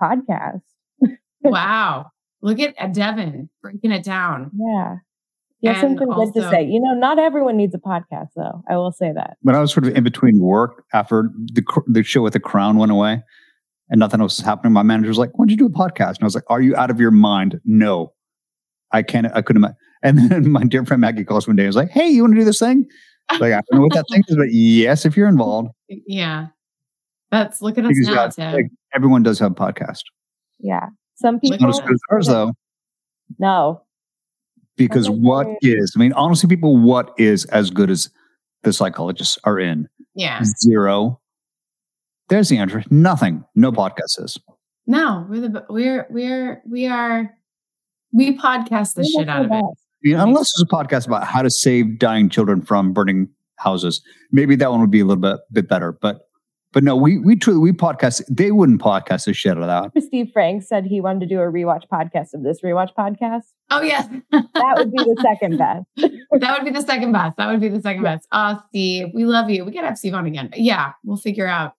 podcast. 0.00 0.62
Wow. 1.42 2.10
Look 2.46 2.60
at 2.60 2.74
uh, 2.78 2.86
Devin 2.86 3.50
breaking 3.60 3.90
it 3.90 4.04
down. 4.04 4.52
Yeah. 4.54 4.96
You 5.60 5.72
have 5.72 5.82
And 5.82 5.98
something 5.98 6.14
good 6.14 6.32
to 6.34 6.48
say. 6.48 6.64
You 6.64 6.80
know, 6.80 6.94
not 6.94 7.18
everyone 7.18 7.56
needs 7.56 7.74
a 7.74 7.78
podcast, 7.78 8.28
though. 8.36 8.62
I 8.70 8.76
will 8.76 8.92
say 8.92 9.10
that. 9.12 9.36
when 9.42 9.56
I 9.56 9.60
was 9.60 9.72
sort 9.72 9.84
of 9.84 9.96
in 9.96 10.04
between 10.04 10.38
work 10.38 10.84
after 10.92 11.30
the 11.52 11.64
the 11.88 12.04
show 12.04 12.22
with 12.22 12.34
the 12.34 12.40
crown 12.40 12.76
went 12.76 12.92
away 12.92 13.20
and 13.90 13.98
nothing 13.98 14.20
else 14.20 14.38
was 14.38 14.46
happening, 14.46 14.72
my 14.72 14.84
manager 14.84 15.08
was 15.08 15.18
like, 15.18 15.30
"Why 15.36 15.42
don't 15.42 15.50
you 15.50 15.56
do 15.56 15.66
a 15.66 15.70
podcast?" 15.70 16.16
And 16.16 16.22
I 16.22 16.24
was 16.26 16.36
like, 16.36 16.44
"Are 16.48 16.60
you 16.60 16.76
out 16.76 16.90
of 16.90 17.00
your 17.00 17.10
mind?" 17.10 17.60
No, 17.64 18.12
I 18.92 19.02
can't. 19.02 19.26
I 19.34 19.42
couldn't. 19.42 19.64
And 20.02 20.30
then 20.30 20.52
my 20.52 20.62
dear 20.62 20.84
friend 20.84 21.00
Maggie 21.00 21.24
calls 21.24 21.48
one 21.48 21.56
day 21.56 21.64
and 21.64 21.68
was 21.68 21.74
like, 21.74 21.90
"Hey, 21.90 22.08
you 22.08 22.22
want 22.22 22.34
to 22.34 22.38
do 22.38 22.44
this 22.44 22.60
thing?" 22.60 22.86
Like 23.40 23.54
I 23.54 23.62
don't 23.68 23.72
know 23.72 23.80
what 23.80 23.94
that 23.94 24.04
thing 24.12 24.22
is, 24.28 24.36
but 24.36 24.52
yes, 24.52 25.04
if 25.04 25.16
you're 25.16 25.26
involved, 25.26 25.70
Yeah. 25.88 26.48
That's 27.32 27.60
look 27.60 27.76
at 27.76 27.84
us 27.84 27.88
because 27.88 28.06
now, 28.06 28.14
yeah, 28.14 28.28
Tim. 28.28 28.52
like, 28.52 28.70
everyone 28.94 29.24
does 29.24 29.40
have 29.40 29.52
a 29.52 29.54
podcast. 29.54 30.02
Yeah. 30.60 30.90
Some 31.16 31.40
Look 31.42 31.54
It's 31.54 31.60
not 31.62 31.70
as 31.70 31.76
people, 31.80 31.88
good 31.88 31.94
as 31.94 32.00
ours 32.10 32.26
though, 32.28 32.52
no. 33.38 33.82
because 34.76 35.08
Okay. 35.08 35.18
what 35.18 35.46
is? 35.62 35.92
I 35.96 35.98
mean, 35.98 36.12
honestly, 36.12 36.48
people, 36.48 36.76
what 36.76 37.12
is 37.18 37.44
as 37.46 37.70
good 37.70 37.90
as 37.90 38.10
the 38.62 38.72
psychologists 38.72 39.38
are 39.44 39.58
in? 39.58 39.88
Yeah. 40.14 40.42
Zero. 40.62 41.20
There's 42.28 42.48
the 42.48 42.58
answer. 42.58 42.82
Nothing. 42.90 43.44
No 43.54 43.70
podcast 43.72 44.22
is. 44.22 44.38
No, 44.86 45.26
we're 45.28 45.40
the 45.48 45.64
we're 45.68 46.06
we're 46.10 46.62
we 46.68 46.86
are 46.86 47.30
we 48.12 48.36
podcast 48.36 48.94
the 48.94 49.02
We're 49.14 49.22
shit 49.22 49.28
out 49.28 49.40
of 49.44 49.46
it. 49.46 49.50
best. 49.50 49.62
I 49.64 50.08
mean, 50.08 50.16
unless 50.16 50.52
there's 50.56 50.62
a 50.70 50.74
podcast 50.74 51.06
about 51.06 51.24
how 51.26 51.42
to 51.42 51.50
save 51.50 51.98
dying 51.98 52.28
children 52.28 52.62
from 52.62 52.92
burning 52.92 53.28
houses, 53.56 54.02
maybe 54.32 54.54
that 54.56 54.70
one 54.70 54.80
would 54.80 54.90
be 54.90 55.00
a 55.00 55.04
little 55.04 55.20
bit 55.22 55.38
bit 55.52 55.68
better. 55.68 55.92
But 55.92 56.25
but 56.76 56.84
no, 56.84 56.94
we 56.94 57.16
we 57.18 57.36
truly 57.36 57.58
we 57.58 57.72
podcast. 57.72 58.20
They 58.28 58.50
wouldn't 58.50 58.82
podcast 58.82 59.24
the 59.24 59.32
shit 59.32 59.52
out 59.52 59.62
of 59.62 59.94
that. 59.94 60.02
Steve 60.02 60.28
Frank 60.30 60.62
said 60.62 60.84
he 60.84 61.00
wanted 61.00 61.20
to 61.20 61.26
do 61.26 61.40
a 61.40 61.44
rewatch 61.50 61.84
podcast 61.90 62.34
of 62.34 62.42
this 62.42 62.60
rewatch 62.60 62.90
podcast. 62.94 63.44
Oh 63.70 63.80
yes. 63.80 64.06
That 64.30 64.74
would 64.76 64.92
be 64.92 64.98
the 64.98 65.16
second 65.22 65.56
best. 65.58 65.86
that 65.96 66.58
would 66.58 66.66
be 66.66 66.78
the 66.78 66.86
second 66.86 67.12
best. 67.12 67.38
That 67.38 67.50
would 67.50 67.62
be 67.62 67.70
the 67.70 67.80
second 67.80 68.02
best. 68.02 68.28
Oh, 68.30 68.62
Steve, 68.68 69.06
we 69.14 69.24
love 69.24 69.48
you. 69.48 69.64
We 69.64 69.72
gotta 69.72 69.86
have 69.86 69.96
Steve 69.96 70.12
on 70.12 70.26
again. 70.26 70.50
Yeah, 70.54 70.92
we'll 71.02 71.16
figure 71.16 71.46
out. 71.46 71.72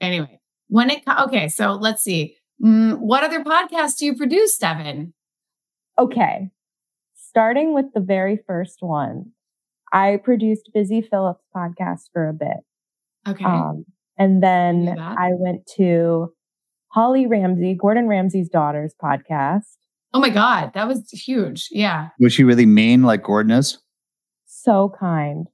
Anyway, 0.00 0.40
when 0.68 0.88
it 0.88 1.02
okay, 1.06 1.48
so 1.48 1.72
let's 1.72 2.02
see. 2.02 2.38
Mm, 2.64 3.00
what 3.00 3.22
other 3.22 3.44
podcasts 3.44 3.98
do 3.98 4.06
you 4.06 4.16
produce, 4.16 4.56
Devin? 4.56 5.12
Okay. 5.98 6.48
Starting 7.14 7.74
with 7.74 7.92
the 7.92 8.00
very 8.00 8.38
first 8.46 8.78
one, 8.80 9.32
I 9.92 10.16
produced 10.16 10.70
Busy 10.72 11.02
Philipps 11.02 11.44
podcast 11.54 12.04
for 12.14 12.30
a 12.30 12.32
bit. 12.32 12.64
Okay. 13.28 13.44
Um, 13.44 13.84
and 14.18 14.42
then 14.42 14.86
Knew. 14.86 15.00
I 15.00 15.30
went 15.32 15.66
to 15.76 16.32
Holly 16.88 17.26
Ramsay, 17.26 17.76
Gordon 17.80 18.08
Ramsay's 18.08 18.48
daughter's 18.48 18.94
podcast. 19.02 19.64
oh 20.14 20.20
my 20.20 20.30
God, 20.30 20.72
that 20.74 20.88
was 20.88 21.10
huge. 21.10 21.68
Yeah. 21.70 22.08
Was 22.20 22.32
she 22.32 22.42
really 22.44 22.64
mean 22.66 23.02
like 23.02 23.22
Gordon 23.22 23.52
is? 23.52 23.78
So 24.46 24.92
kind. 24.98 25.46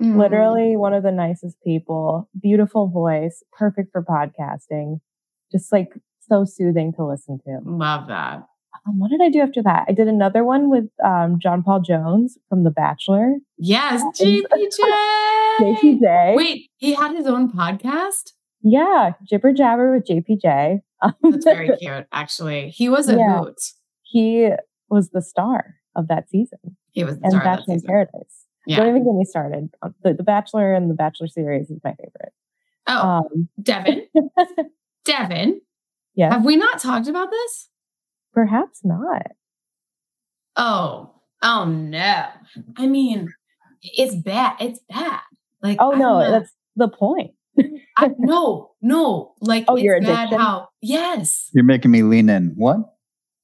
Mm. 0.00 0.16
Literally 0.18 0.76
one 0.76 0.92
of 0.94 1.02
the 1.02 1.10
nicest 1.10 1.56
people. 1.64 2.28
Beautiful 2.40 2.88
voice, 2.88 3.42
perfect 3.52 3.90
for 3.92 4.04
podcasting. 4.04 5.00
Just 5.50 5.72
like 5.72 5.88
so 6.28 6.44
soothing 6.44 6.92
to 6.94 7.04
listen 7.06 7.38
to. 7.46 7.58
Love 7.64 8.08
that. 8.08 8.46
Um, 8.86 8.98
what 8.98 9.10
did 9.10 9.20
I 9.22 9.30
do 9.30 9.40
after 9.40 9.62
that? 9.62 9.86
I 9.88 9.92
did 9.92 10.06
another 10.06 10.44
one 10.44 10.70
with 10.70 10.84
um, 11.04 11.38
John 11.40 11.62
Paul 11.62 11.80
Jones 11.80 12.36
from 12.48 12.62
The 12.62 12.70
Bachelor. 12.70 13.36
Yes, 13.58 14.02
Is- 14.20 14.44
JPJ. 15.60 16.36
Wait, 16.36 16.70
he 16.76 16.94
had 16.94 17.14
his 17.14 17.26
own 17.26 17.50
podcast? 17.50 18.32
Yeah, 18.62 19.12
Jibber 19.28 19.52
Jabber 19.52 19.92
with 19.94 20.06
JPJ. 20.06 20.80
That's 21.22 21.44
very 21.44 21.76
cute, 21.76 22.06
actually. 22.12 22.70
He 22.70 22.88
was 22.88 23.08
a 23.08 23.16
Yeah. 23.16 23.38
hoot. 23.40 23.60
he 24.02 24.50
was 24.88 25.10
the 25.10 25.20
star 25.22 25.74
of 25.94 26.08
that 26.08 26.28
season 26.30 26.76
He 26.92 27.02
was 27.04 27.16
the 27.18 27.24
and 27.24 27.32
star 27.32 27.44
Bachelor 27.44 27.74
in. 27.74 27.80
Paradise. 27.82 28.44
Yeah. 28.66 28.76
Don't 28.78 28.88
even 28.88 29.04
get 29.04 29.14
me 29.14 29.24
started. 29.24 29.68
Um, 29.82 29.94
The, 30.02 30.14
the 30.14 30.22
Bachelor 30.22 30.74
and 30.74 30.90
the 30.90 30.94
Bachelor 30.94 31.28
series 31.28 31.70
is 31.70 31.80
my 31.84 31.92
favorite. 31.92 32.32
Oh, 32.86 33.00
Um, 33.00 33.48
Devin. 33.62 34.06
Devin, 35.04 35.60
yes, 36.14 36.32
have 36.32 36.44
we 36.44 36.56
not 36.56 36.78
talked 36.80 37.06
about 37.08 37.30
this? 37.30 37.68
perhaps 38.32 38.80
not. 38.84 39.22
Oh, 40.56 41.10
oh 41.42 41.64
no. 41.64 42.26
I 42.76 42.86
mean, 42.86 43.32
it's 43.82 44.14
bad. 44.14 44.56
It's 44.60 44.80
bad. 44.88 45.20
Like, 45.62 45.78
Oh 45.80 45.92
I'm 45.92 45.98
no, 45.98 46.18
not- 46.20 46.30
that's 46.30 46.52
the 46.76 46.88
point. 46.88 47.32
I, 47.96 48.10
no, 48.18 48.72
no. 48.82 49.34
Like, 49.40 49.64
Oh, 49.68 49.74
it's 49.76 49.84
your 49.84 50.00
bad 50.00 50.08
addiction? 50.28 50.38
how, 50.38 50.68
yes, 50.82 51.48
You're 51.54 51.64
making 51.64 51.90
me 51.90 52.02
lean 52.02 52.28
in. 52.28 52.52
What? 52.56 52.78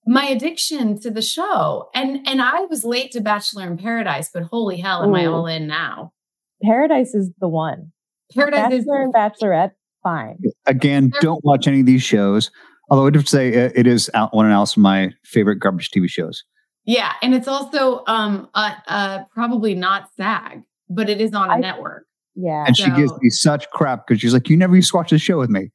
my 0.04 0.24
addiction 0.26 0.98
to 1.00 1.12
the 1.12 1.22
show. 1.22 1.88
And 1.94 2.26
and 2.26 2.42
I 2.42 2.62
was 2.62 2.82
late 2.84 3.12
to 3.12 3.20
Bachelor 3.20 3.68
in 3.68 3.78
Paradise, 3.78 4.30
but 4.34 4.42
holy 4.42 4.76
hell, 4.78 5.04
am 5.04 5.14
I 5.14 5.26
all 5.26 5.46
in 5.46 5.68
now? 5.68 6.12
Paradise 6.60 7.14
is 7.14 7.30
the 7.38 7.46
one. 7.48 7.92
Paradise 8.34 8.72
is 8.72 8.84
Bachelor 8.84 9.02
and 9.02 9.14
Bachelorette, 9.14 9.70
fine. 10.02 10.38
Again, 10.66 11.12
don't 11.20 11.44
watch 11.44 11.68
any 11.68 11.80
of 11.80 11.86
these 11.86 12.02
shows. 12.02 12.50
Although 12.90 13.02
I 13.02 13.04
would 13.04 13.14
have 13.14 13.24
to 13.24 13.30
say 13.30 13.66
uh, 13.66 13.70
it 13.76 13.86
is 13.86 14.10
out- 14.12 14.34
one 14.34 14.50
else 14.50 14.72
of 14.76 14.82
my 14.82 15.12
favorite 15.24 15.60
garbage 15.60 15.90
TV 15.90 16.08
shows. 16.10 16.42
Yeah, 16.84 17.12
and 17.22 17.32
it's 17.32 17.46
also 17.46 18.02
um 18.08 18.48
uh, 18.54 18.74
uh 18.88 19.24
probably 19.32 19.74
not 19.76 20.08
SAG, 20.16 20.62
but 20.88 21.08
it 21.10 21.20
is 21.20 21.32
on 21.34 21.50
a 21.50 21.54
I- 21.54 21.58
network. 21.58 22.04
Yeah. 22.34 22.64
And 22.66 22.74
she 22.76 22.90
gives 22.92 23.12
me 23.20 23.28
such 23.28 23.68
crap 23.70 24.06
because 24.06 24.20
she's 24.20 24.32
like, 24.32 24.48
"You 24.48 24.56
never 24.56 24.74
used 24.74 24.90
to 24.92 24.96
watch 24.96 25.10
the 25.10 25.18
show 25.18 25.38
with 25.38 25.50
me." 25.50 25.70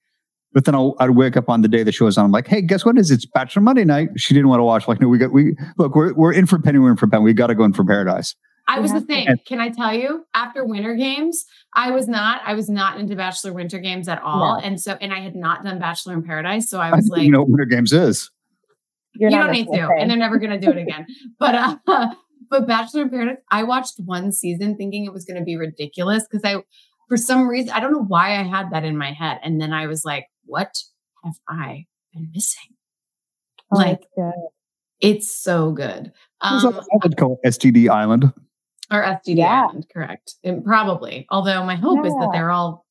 But 0.54 0.66
then 0.66 0.74
I'll, 0.74 0.96
I'd 1.00 1.12
wake 1.12 1.38
up 1.38 1.50
on 1.50 1.62
the 1.62 1.68
day 1.68 1.84
the 1.84 1.92
show 1.92 2.08
is 2.08 2.18
on. 2.18 2.26
I'm 2.26 2.32
like, 2.32 2.48
"Hey, 2.48 2.62
guess 2.64 2.84
what? 2.84 2.98
Is 2.98 3.12
it's 3.12 3.28
Bachelor 3.28 3.62
Monday 3.62 3.86
night?" 3.86 4.10
She 4.18 4.34
didn't 4.34 4.48
want 4.50 4.60
to 4.60 4.64
watch. 4.64 4.88
Like, 4.88 5.00
no, 5.00 5.08
we 5.08 5.20
got 5.20 5.32
we 5.32 5.56
look. 5.78 5.94
We're 5.96 6.14
we're 6.16 6.34
in 6.34 6.48
for 6.48 6.58
penny. 6.58 6.80
We're 6.80 6.90
in 6.90 6.98
for 6.98 7.08
pound. 7.08 7.24
We 7.26 7.34
got 7.34 7.48
to 7.48 7.56
go 7.56 7.64
in 7.64 7.74
for 7.74 7.86
paradise. 7.86 8.36
I 8.68 8.80
was 8.80 8.90
the 8.92 8.96
have 8.98 9.08
to- 9.08 9.14
thing. 9.14 9.28
Can 9.46 9.60
I 9.60 9.70
tell 9.70 9.94
you? 9.94 10.26
After 10.34 10.66
Winter 10.66 10.96
Games, 10.96 11.46
I 11.76 11.92
was 11.92 12.08
not. 12.08 12.42
I 12.44 12.56
was 12.56 12.70
not 12.70 13.00
into 13.00 13.16
Bachelor 13.16 13.54
Winter 13.54 13.78
Games 13.78 14.08
at 14.10 14.20
all, 14.24 14.56
No. 14.60 14.66
and 14.66 14.82
so 14.82 14.98
and 15.00 15.14
I 15.14 15.20
had 15.20 15.36
not 15.36 15.64
done 15.64 15.78
Bachelor 15.78 16.14
in 16.16 16.24
Paradise, 16.24 16.70
so 16.72 16.80
I 16.80 16.88
I 16.90 16.96
was 16.96 17.06
don't 17.08 17.18
like, 17.18 17.22
even 17.22 17.34
know 17.34 17.42
what 17.42 17.50
Winter 17.50 17.66
Games 17.66 17.94
is. 17.94 18.32
You're 19.14 19.30
you 19.30 19.38
don't 19.38 19.52
need 19.52 19.66
to, 19.68 19.72
thing. 19.72 19.90
and 20.00 20.10
they're 20.10 20.18
never 20.18 20.38
going 20.40 20.60
to 20.60 20.60
do 20.60 20.72
it 20.72 20.78
again. 20.82 21.06
but 21.40 21.56
uh, 21.56 22.16
but 22.50 22.68
Bachelor 22.68 23.04
in 23.04 23.10
Paradise, 23.10 23.38
I 23.52 23.64
watched 23.64 23.96
one 24.04 24.32
season 24.32 24.76
thinking 24.78 25.06
it 25.06 25.14
was 25.14 25.26
going 25.26 25.38
to 25.40 25.44
be 25.46 25.56
ridiculous 25.58 26.26
because 26.30 26.44
I, 26.44 26.62
for 27.08 27.18
some 27.18 27.48
reason, 27.48 27.72
I 27.72 27.80
don't 27.80 27.92
know 27.94 28.04
why 28.08 28.40
I 28.40 28.44
had 28.44 28.72
that 28.72 28.84
in 28.84 28.98
my 28.98 29.12
head, 29.12 29.40
and 29.44 29.60
then 29.62 29.74
I 29.74 29.88
was 29.88 30.04
like, 30.06 30.26
what 30.46 30.74
have 31.24 31.36
I 31.48 31.86
been 32.14 32.30
missing? 32.34 32.76
Oh, 33.72 33.78
like- 33.78 34.04
It's 35.00 35.34
so 35.40 35.72
good. 35.72 36.12
Um, 36.42 36.66
a 36.66 36.70
island 36.94 37.18
called 37.18 37.40
STD 37.46 37.90
Island. 37.90 38.32
or 38.92 39.02
STD 39.04 39.38
Yeah. 39.38 39.64
Island, 39.66 39.88
correct? 39.94 40.36
And 40.44 40.64
probably. 40.64 41.26
Although 41.30 41.64
my 41.66 41.76
hope 41.76 42.06
is 42.06 42.14
that 42.14 42.30
they're 42.34 42.52
all 42.52 42.86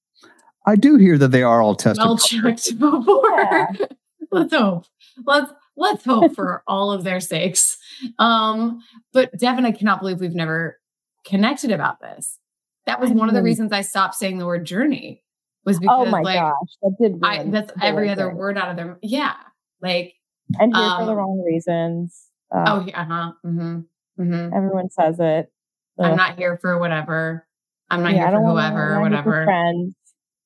I 0.68 0.74
do 0.74 0.96
hear 0.96 1.16
that 1.18 1.28
they 1.28 1.44
are 1.44 1.62
all 1.62 1.76
tested. 1.76 2.04
well 2.04 2.18
checked 2.18 2.76
before. 2.78 3.30
Yeah. 3.40 3.66
let's 4.32 4.52
hope. 4.52 4.84
Let's 5.24 5.52
let's 5.76 6.04
hope 6.04 6.34
for 6.34 6.62
all 6.66 6.90
of 6.92 7.04
their 7.04 7.20
sakes. 7.20 7.76
Um, 8.18 8.80
but 9.12 9.30
Devin, 9.38 9.64
I 9.64 9.72
cannot 9.72 10.00
believe 10.00 10.20
we've 10.20 10.34
never 10.34 10.78
connected 11.24 11.70
about 11.70 12.00
this. 12.00 12.38
That 12.86 13.00
was 13.00 13.10
I 13.10 13.14
one 13.14 13.28
of 13.28 13.34
the 13.34 13.42
reasons 13.42 13.72
I 13.72 13.80
stopped 13.82 14.14
saying 14.14 14.38
the 14.38 14.46
word 14.46 14.64
journey. 14.64 15.22
Was 15.64 15.80
because 15.80 16.06
Oh 16.08 16.10
my 16.10 16.22
like 16.22 16.38
gosh, 16.38 16.52
that 16.82 16.96
did. 17.00 17.18
I 17.22 17.42
that's 17.46 17.72
the 17.72 17.78
whole 17.80 17.88
every 17.88 18.08
other 18.08 18.28
thing. 18.28 18.36
word 18.36 18.56
out 18.56 18.70
of 18.70 18.76
their 18.76 18.98
yeah. 19.02 19.34
Like 19.80 20.14
And 20.60 20.74
here 20.74 20.90
for 20.96 21.04
the 21.06 21.10
um, 21.12 21.16
wrong 21.16 21.42
reasons. 21.44 22.16
Uh, 22.54 22.64
oh 22.68 22.84
yeah, 22.86 23.00
uh-huh. 23.00 23.32
Mm-hmm. 23.44 24.22
Mm-hmm. 24.22 24.54
everyone 24.56 24.90
says 24.90 25.16
it. 25.18 25.50
I'm 25.98 26.16
not 26.16 26.38
here 26.38 26.58
for 26.58 26.78
whatever. 26.78 27.46
I'm 27.90 28.02
not 28.02 28.12
Yeah, 28.12 28.28
here 28.30 28.38
for 28.38 28.44
whoever 28.44 28.96
or 29.00 29.08
not 29.08 29.14
here 29.14 29.22
for 29.22 29.30
whatever. 29.30 29.44
Friends. 29.44 29.94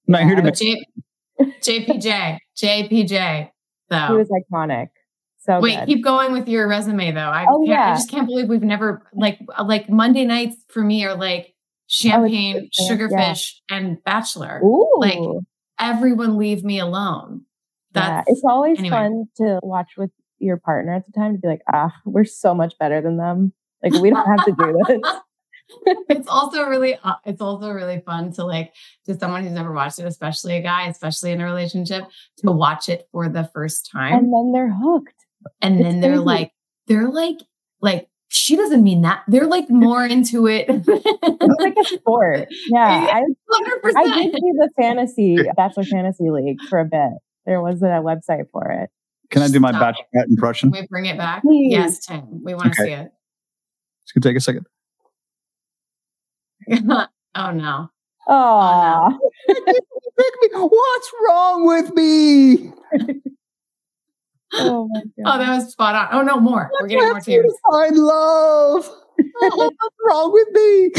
I'm 0.09 0.13
not 0.13 0.23
here 0.23 0.37
to 0.37 0.43
Yeah, 0.43 0.51
be. 0.51 0.85
J- 1.61 1.87
JPJ, 1.87 2.39
JPJ. 2.57 3.51
He 3.91 4.15
was 4.15 4.29
iconic. 4.31 4.89
So 5.51 5.61
wait, 5.61 5.79
good. 5.81 5.87
keep 5.87 6.05
going 6.05 6.33
with 6.33 6.49
your 6.49 6.69
resume 6.69 7.13
though. 7.13 7.21
I, 7.21 7.47
Oh, 7.49 7.65
yeah. 7.65 7.93
I 7.93 7.95
just 7.95 8.11
can't 8.11 8.27
believe 8.27 8.49
we've 8.49 8.63
never 8.63 9.03
like 9.13 9.39
like 9.63 9.89
Monday 9.89 10.25
nights 10.25 10.57
for 10.69 10.83
me 10.83 11.05
are 11.05 11.15
like 11.17 11.55
champagne, 11.87 12.71
Oh, 12.81 12.85
yeah. 12.85 12.93
sugarfish, 12.93 13.53
and 13.69 14.03
bachelor. 14.05 14.61
Ooh, 14.65 14.89
like, 14.99 15.19
Everyone 15.79 16.37
leave 16.37 16.63
me 16.63 16.79
alone. 16.79 17.43
yeah. 17.95 18.23
It's 18.27 18.43
always 18.45 18.79
anyway. 18.79 18.97
fun 18.97 19.25
to 19.39 19.59
watch 19.63 19.93
with 19.97 20.11
your 20.39 20.59
partner 20.59 20.95
at 20.95 21.07
the 21.07 21.13
time 21.13 21.33
to 21.33 21.39
be 21.39 21.49
like, 21.49 21.63
ah, 21.73 21.93
we're 22.05 22.25
so 22.25 22.55
much 22.55 22.75
better 22.79 23.01
than 23.01 23.17
them. 23.17 23.53
Like 23.83 23.95
we 23.95 24.11
don't 24.11 24.27
have 24.27 24.45
to 24.45 24.53
do 24.53 24.83
this. 24.87 25.13
it's 26.09 26.29
also 26.29 26.65
really 26.65 26.99
uh, 27.03 27.15
it's 27.25 27.41
also 27.41 27.71
really 27.71 28.01
fun 28.05 28.33
to 28.33 28.45
like 28.45 28.73
to 29.07 29.19
someone 29.19 29.43
who's 29.43 29.53
never 29.53 29.73
watched 29.73 29.99
it 30.01 30.05
especially 30.07 30.57
a 30.57 30.61
guy 30.61 30.89
especially 30.89 31.31
in 31.31 31.41
a 31.41 31.45
relationship 31.45 32.05
to 32.37 32.51
watch 32.51 32.89
it 32.89 33.07
for 33.13 33.29
the 33.29 33.49
first 33.55 33.89
time 33.91 34.15
and 34.15 34.33
then 34.35 34.51
they're 34.53 34.73
hooked 34.75 35.20
and 35.61 35.77
It's 35.81 35.85
then 35.85 36.01
they're 36.01 36.13
crazy. 36.13 36.25
like 36.25 36.53
they're 36.87 37.09
like 37.11 37.39
like 37.81 38.09
she 38.29 38.57
doesn't 38.57 38.83
mean 38.83 39.03
that 39.03 39.23
they're 39.29 39.47
like 39.47 39.69
more 39.71 40.05
into 40.05 40.47
it 40.47 40.67
it's 40.69 41.61
like 41.61 41.75
a 41.81 41.85
sport 41.85 42.49
yeah 42.67 43.07
i 43.13 43.23
100%. 43.23 43.93
i 43.97 44.05
did 44.05 44.33
see 44.33 44.53
the 44.57 44.71
fantasy 44.81 45.45
bachelor 45.57 45.87
fantasy 45.87 46.31
league 46.31 46.59
for 46.69 46.79
a 46.79 46.85
bit 46.85 47.11
there 47.47 47.61
was 47.61 47.83
a 47.83 47.87
website 48.03 48.45
for 48.53 48.71
it 48.71 48.91
Can 49.31 49.43
I 49.43 49.49
do 49.49 49.59
my 49.61 49.71
Stop. 49.71 49.95
bachelorette 49.95 50.29
impression? 50.29 50.71
Can 50.73 50.81
we 50.83 50.87
bring 50.89 51.07
it 51.07 51.17
back 51.19 51.43
Please. 51.43 51.73
yes 51.73 51.99
tim 52.07 52.43
we 52.45 52.55
want 52.55 52.73
to 52.75 52.81
Okay. 52.83 52.91
see 52.91 52.95
it 52.95 53.13
It's 54.03 54.13
gonna 54.13 54.23
take 54.23 54.37
a 54.37 54.41
second. 54.41 54.67
oh 57.35 57.51
no 57.53 57.89
oh 58.29 59.19
What's 60.53 61.13
wrong 61.27 61.67
with 61.67 61.95
me? 61.95 62.73
Oh 64.55 64.89
my 64.91 65.01
God. 65.01 65.07
oh 65.27 65.39
that 65.39 65.55
was 65.55 65.73
spot 65.73 65.95
on 65.95 66.09
oh 66.13 66.23
no 66.23 66.39
more 66.41 66.71
we're 66.81 66.89
getting 66.89 67.09
more 67.09 67.21
tears 67.21 67.53
Find 67.71 67.97
love. 67.97 68.89
Oh, 69.43 69.71
What's 69.79 69.97
wrong 70.07 70.33
with 70.33 70.49
me? 70.53 70.93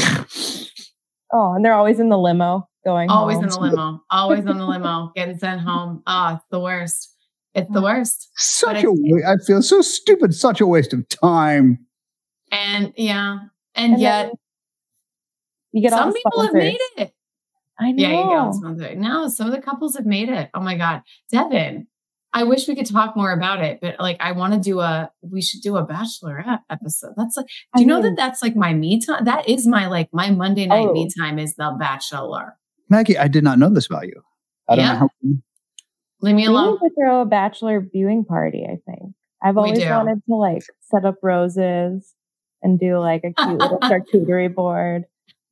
oh 1.34 1.54
and 1.54 1.66
they're 1.66 1.74
always 1.74 2.00
in 2.00 2.10
the 2.10 2.18
limo 2.18 2.68
going 2.86 3.10
always 3.10 3.36
home. 3.36 3.46
in 3.46 3.50
the 3.50 3.60
limo 3.60 4.02
always 4.12 4.40
in 4.46 4.58
the 4.58 4.66
limo 4.66 5.12
getting 5.16 5.38
sent 5.38 5.62
home 5.62 6.02
oh 6.08 6.36
it's 6.36 6.46
the 6.52 6.60
worst 6.60 7.16
it's 7.54 7.72
the 7.72 7.80
oh, 7.80 7.84
worst 7.84 8.30
Such 8.38 8.84
a 8.84 8.92
wa- 8.92 9.28
I 9.28 9.36
feel 9.46 9.62
so 9.62 9.82
stupid. 9.82 10.34
Such 10.34 10.62
a 10.62 10.68
waste 10.68 10.94
of 10.94 11.08
time. 11.10 11.80
and 12.52 12.94
yeah 12.96 13.40
and, 13.76 13.94
And 13.94 14.02
yet 14.02 14.32
you 15.72 15.82
get 15.82 15.92
some 15.92 16.14
people 16.14 16.42
have 16.42 16.54
made 16.54 16.80
it 16.98 17.14
i 17.80 17.92
know 17.92 18.02
Yeah, 18.08 18.10
you 18.12 18.48
get 18.48 18.56
sponsored. 18.56 18.98
No, 18.98 19.28
some 19.30 19.48
of 19.48 19.54
the 19.54 19.62
couples 19.62 19.96
have 19.98 20.06
made 20.06 20.30
it. 20.30 20.50
Oh 20.54 20.60
my 20.62 20.78
God. 20.78 21.02
Devin, 21.32 21.88
I 22.34 22.44
wish 22.44 22.68
we 22.68 22.76
could 22.76 22.86
talk 22.86 23.16
more 23.18 23.32
about 23.32 23.62
it, 23.62 23.80
but 23.82 24.00
like 24.00 24.18
I 24.22 24.32
want 24.32 24.54
to 24.54 24.60
do 24.60 24.80
a 24.80 25.12
we 25.22 25.42
should 25.42 25.62
do 25.62 25.76
a 25.78 25.86
bachelorette 25.86 26.60
episode. 26.70 27.12
That's 27.18 27.36
like 27.38 27.48
do 27.48 27.52
I 27.76 27.80
you 27.82 27.86
know 27.86 27.96
mean- 28.02 28.16
that 28.16 28.16
that's 28.18 28.42
like 28.42 28.56
my 28.56 28.74
me 28.74 29.02
time? 29.02 29.26
That 29.26 29.50
is 29.50 29.68
my 29.68 29.88
like 29.88 30.10
my 30.14 30.30
Monday 30.32 30.66
night 30.66 30.88
Oh. 30.88 30.94
me 30.94 31.10
time 31.20 31.38
is 31.40 31.56
the 31.56 31.76
bachelor. 31.80 32.58
Maggie, 32.90 33.18
I 33.18 33.28
did 33.28 33.44
not 33.44 33.60
know 33.60 33.70
this 33.70 33.88
about 33.88 34.08
you. 34.08 34.22
I 34.70 34.76
don't 34.76 34.86
Yeah. 34.86 34.94
know 34.94 35.00
how 35.00 35.10
Leave 36.22 36.36
me 36.36 36.44
we 36.44 36.48
alone. 36.48 36.78
need 36.82 36.90
to 36.90 36.96
throw 36.96 37.22
a 37.22 37.26
bachelor 37.26 37.82
viewing 37.92 38.24
party 38.24 38.64
i 38.64 38.78
think 38.86 39.14
i've 39.42 39.58
always 39.58 39.84
wanted 39.84 40.22
to 40.30 40.36
like 40.36 40.62
set 40.82 41.04
up 41.04 41.16
roses 41.24 42.14
and 42.62 42.80
do 42.80 43.00
like 43.00 43.24
a 43.24 43.34
cute 43.34 43.58
little 43.58 43.80
charcuterie 43.84 44.54
board 44.54 45.06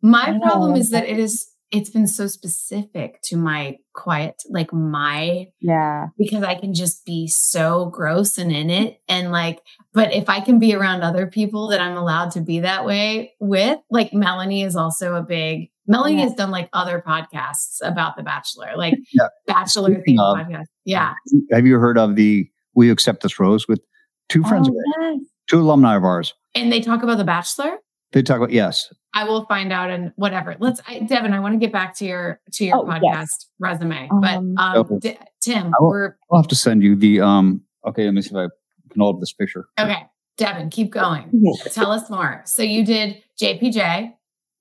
My 0.03 0.37
problem 0.41 0.73
know. 0.75 0.79
is 0.79 0.91
that 0.91 1.07
it 1.09 1.17
is 1.17 1.49
it's 1.71 1.89
been 1.89 2.05
so 2.07 2.27
specific 2.27 3.19
to 3.23 3.35
my 3.35 3.77
quiet, 3.99 4.41
like 4.49 4.71
my 4.73 5.47
yeah 5.59 6.07
because 6.17 6.43
I 6.43 6.55
can 6.55 6.73
just 6.73 7.05
be 7.05 7.27
so 7.27 7.88
gross 7.88 8.38
and 8.38 8.51
in 8.51 8.69
it. 8.69 9.01
And 9.07 9.31
like, 9.31 9.62
but 9.93 10.13
if 10.13 10.29
I 10.29 10.39
can 10.39 10.57
be 10.59 10.73
around 10.73 11.01
other 11.03 11.27
people 11.27 11.67
that 11.69 11.81
I'm 11.81 11.97
allowed 11.97 12.31
to 12.31 12.41
be 12.41 12.62
that 12.62 12.85
way 12.85 13.33
with, 13.39 13.77
like 13.91 14.13
Melanie 14.13 14.63
is 14.63 14.75
also 14.75 15.15
a 15.15 15.21
big, 15.21 15.69
Melanie 15.88 16.15
Yeah. 16.17 16.23
has 16.23 16.33
done 16.33 16.51
like 16.51 16.69
other 16.73 17.03
podcasts 17.05 17.77
about 17.81 18.15
The 18.17 18.23
Bachelor, 18.23 18.71
like 18.77 18.95
Yeah. 19.13 19.27
Bachelor 19.47 19.93
Speaking 19.95 20.17
themed 20.17 20.39
of- 20.41 20.47
podcast. 20.47 20.65
Yeah. 20.85 21.12
Uh, 21.33 21.55
have 21.55 21.67
you 21.67 21.77
heard 21.79 21.97
of 21.97 22.15
the 22.15 22.49
We 22.73 22.89
Accept 22.91 23.23
This 23.23 23.39
Rose 23.39 23.67
with 23.67 23.81
two 24.29 24.43
friends, 24.43 24.69
oh, 24.69 24.71
of 24.71 24.77
oh, 24.77 25.03
ours, 25.05 25.17
yes. 25.19 25.29
two 25.49 25.59
alumni 25.59 25.95
of 25.95 26.03
ours? 26.03 26.33
And 26.55 26.71
they 26.71 26.79
talk 26.81 27.03
about 27.03 27.17
The 27.17 27.23
Bachelor. 27.25 27.77
They 28.12 28.22
talk 28.24 28.38
about 28.38 28.52
yes. 28.52 28.91
I 29.13 29.24
will 29.24 29.45
find 29.45 29.72
out 29.74 29.89
and 29.89 30.12
whatever. 30.15 30.56
Let's, 30.60 30.82
I, 30.88 31.00
Devin, 31.00 31.34
I 31.34 31.39
want 31.39 31.54
to 31.54 31.58
get 31.60 31.72
back 31.72 31.95
to 31.98 32.06
your, 32.06 32.39
to 32.54 32.65
your 32.65 32.78
Oh, 32.78 32.84
podcast 32.84 33.02
yes. 33.04 33.48
resume, 33.60 34.08
Um, 34.12 34.22
but 34.22 34.36
um, 34.36 34.56
Oh. 34.60 35.00
D- 35.00 35.17
Tim, 35.41 35.67
I 35.67 35.72
will- 35.80 35.89
we're, 35.89 36.15
I'll 36.32 36.41
have 36.41 36.48
to 36.50 36.56
send 36.56 36.84
you 36.84 36.95
the 36.95 37.22
um 37.22 37.62
okay, 37.88 38.06
let 38.06 38.13
me 38.13 38.22
see 38.22 38.30
if 38.32 38.36
I 38.36 38.48
can 38.91 39.00
hold 39.02 39.22
this 39.22 39.34
picture. 39.34 39.67
okay. 39.80 40.04
Devin, 40.38 40.69
keep 40.69 40.89
going. 40.91 41.43
Tell 41.74 41.91
us 41.91 42.10
more. 42.10 42.41
So 42.45 42.62
you 42.63 42.86
did 42.86 43.22
JPJ, 43.41 44.13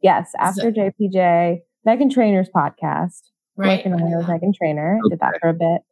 yes 0.03 0.31
after 0.39 0.71
jpj 0.71 1.59
meghan 1.87 2.09
trainor's 2.13 2.49
podcast 2.55 3.21
right? 3.57 3.79
working 3.85 3.93
on 3.93 4.01
it 4.01 4.17
with 4.17 4.27
meghan 4.27 4.55
trainor 4.55 4.97
did 5.11 5.19
that 5.19 5.35
for 5.41 5.49
a 5.49 5.55
bit 5.55 5.83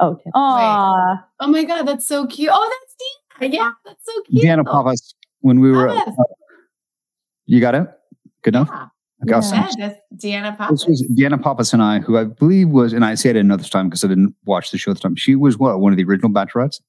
oh 0.00 0.14
Tim. 0.14 0.32
Aw. 0.34 1.24
Oh 1.40 1.46
my 1.48 1.64
god, 1.64 1.82
that's 1.86 2.06
so 2.06 2.26
cute. 2.26 2.50
Oh, 2.52 2.70
that's 3.38 3.50
Deanna. 3.50 3.54
Yeah, 3.54 3.70
that's 3.84 4.04
so 4.04 4.12
cute. 4.28 4.44
Deanna 4.44 4.64
Pappas, 4.64 5.14
when 5.40 5.60
we 5.60 5.70
were 5.72 5.88
Pappas. 5.88 6.14
You 7.54 7.60
got 7.60 7.74
it? 7.74 7.86
Good 8.42 8.54
enough? 8.54 8.68
Yeah, 8.70 8.86
Okay, 9.24 9.34
I'll 9.34 9.40
Yeah. 9.40 9.40
send 9.40 9.66
yeah, 9.78 9.88
that's 9.88 10.00
Deanna 10.24 10.50
This 10.50 10.58
Pappas. 10.58 10.86
was 10.86 11.08
Deanna 11.16 11.40
Pappas 11.42 11.72
and 11.72 11.82
I, 11.82 12.00
who 12.00 12.18
I 12.18 12.24
believe 12.24 12.68
was, 12.70 12.92
and 12.92 13.04
I 13.04 13.14
say 13.14 13.30
it 13.30 13.36
another 13.36 13.62
time 13.64 13.88
because 13.88 14.02
I 14.04 14.08
didn't 14.08 14.34
watch 14.46 14.70
the 14.72 14.78
show 14.78 14.90
at 14.90 14.96
the 14.96 15.00
time. 15.00 15.14
She 15.16 15.36
was 15.36 15.58
what 15.58 15.78
one 15.80 15.92
of 15.92 15.96
the 15.96 16.04
original 16.04 16.30
bachelorettes. 16.30 16.80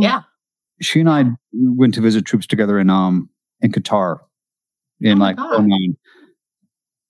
Yeah. 0.00 0.22
She 0.80 1.00
and 1.00 1.08
I 1.10 1.24
went 1.52 1.94
to 1.94 2.00
visit 2.00 2.24
troops 2.24 2.46
together 2.46 2.78
in 2.78 2.88
um 2.90 3.28
in 3.62 3.72
Qatar 3.72 4.18
in 5.00 5.12
Oh 5.12 5.16
my 5.16 5.26
like 5.28 5.36
God. 5.36 5.64
09. 5.66 5.96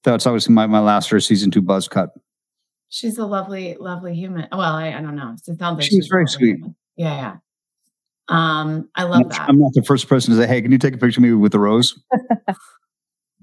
That's 0.04 0.26
obviously 0.26 0.54
my, 0.54 0.66
my 0.66 0.78
last 0.80 1.12
or 1.12 1.18
season 1.20 1.50
two 1.50 1.60
buzz 1.62 1.88
cut. 1.88 2.10
She's 2.88 3.18
a 3.18 3.26
lovely, 3.26 3.76
lovely 3.80 4.14
human. 4.14 4.46
Well, 4.52 4.60
I, 4.60 4.88
I 4.92 5.00
don't 5.02 5.16
know. 5.16 5.34
It 5.34 5.58
sounds 5.58 5.78
like 5.78 5.82
She's 5.82 6.06
a 6.06 6.08
very 6.08 6.28
sweet. 6.28 6.56
human. 6.56 6.76
Yeah, 6.96 7.14
yeah. 7.16 7.36
Um, 8.28 8.88
I 8.94 9.02
love 9.04 9.28
that. 9.30 9.48
I'm 9.48 9.58
not 9.58 9.72
the 9.74 9.82
first 9.82 10.08
person 10.08 10.34
to 10.34 10.40
say, 10.40 10.46
"Hey, 10.48 10.62
can 10.62 10.70
you 10.72 10.78
take 10.78 10.94
a 10.94 10.98
picture 10.98 11.18
of 11.18 11.22
me 11.24 11.32
with 11.32 11.52
the 11.52 11.58
rose?" 11.58 12.00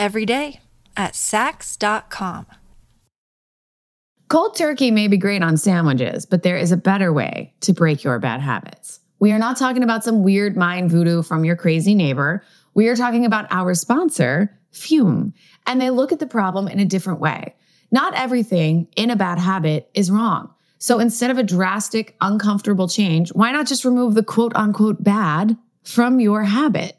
every 0.00 0.26
day 0.26 0.58
at 0.96 1.12
Saks.com. 1.12 2.46
Cold 4.28 4.56
turkey 4.56 4.90
may 4.90 5.08
be 5.08 5.16
great 5.16 5.42
on 5.42 5.56
sandwiches, 5.56 6.24
but 6.24 6.42
there 6.42 6.56
is 6.56 6.72
a 6.72 6.76
better 6.76 7.12
way 7.12 7.52
to 7.60 7.72
break 7.72 8.02
your 8.02 8.18
bad 8.18 8.40
habits. 8.40 9.00
We 9.18 9.32
are 9.32 9.38
not 9.38 9.58
talking 9.58 9.82
about 9.82 10.02
some 10.02 10.22
weird 10.22 10.56
mind 10.56 10.90
voodoo 10.90 11.22
from 11.22 11.44
your 11.44 11.56
crazy 11.56 11.94
neighbor. 11.94 12.42
We 12.74 12.88
are 12.88 12.96
talking 12.96 13.26
about 13.26 13.46
our 13.50 13.74
sponsor, 13.74 14.56
Fum, 14.72 15.34
and 15.66 15.80
they 15.80 15.90
look 15.90 16.12
at 16.12 16.20
the 16.20 16.26
problem 16.26 16.68
in 16.68 16.78
a 16.78 16.84
different 16.84 17.20
way. 17.20 17.54
Not 17.90 18.14
everything 18.14 18.86
in 18.96 19.10
a 19.10 19.16
bad 19.16 19.38
habit 19.38 19.90
is 19.94 20.10
wrong. 20.10 20.54
So 20.78 21.00
instead 21.00 21.30
of 21.30 21.38
a 21.38 21.42
drastic, 21.42 22.16
uncomfortable 22.20 22.88
change, 22.88 23.30
why 23.34 23.50
not 23.50 23.66
just 23.66 23.84
remove 23.84 24.14
the 24.14 24.22
quote 24.22 24.54
unquote 24.54 25.02
bad 25.02 25.58
from 25.82 26.20
your 26.20 26.44
habit? 26.44 26.96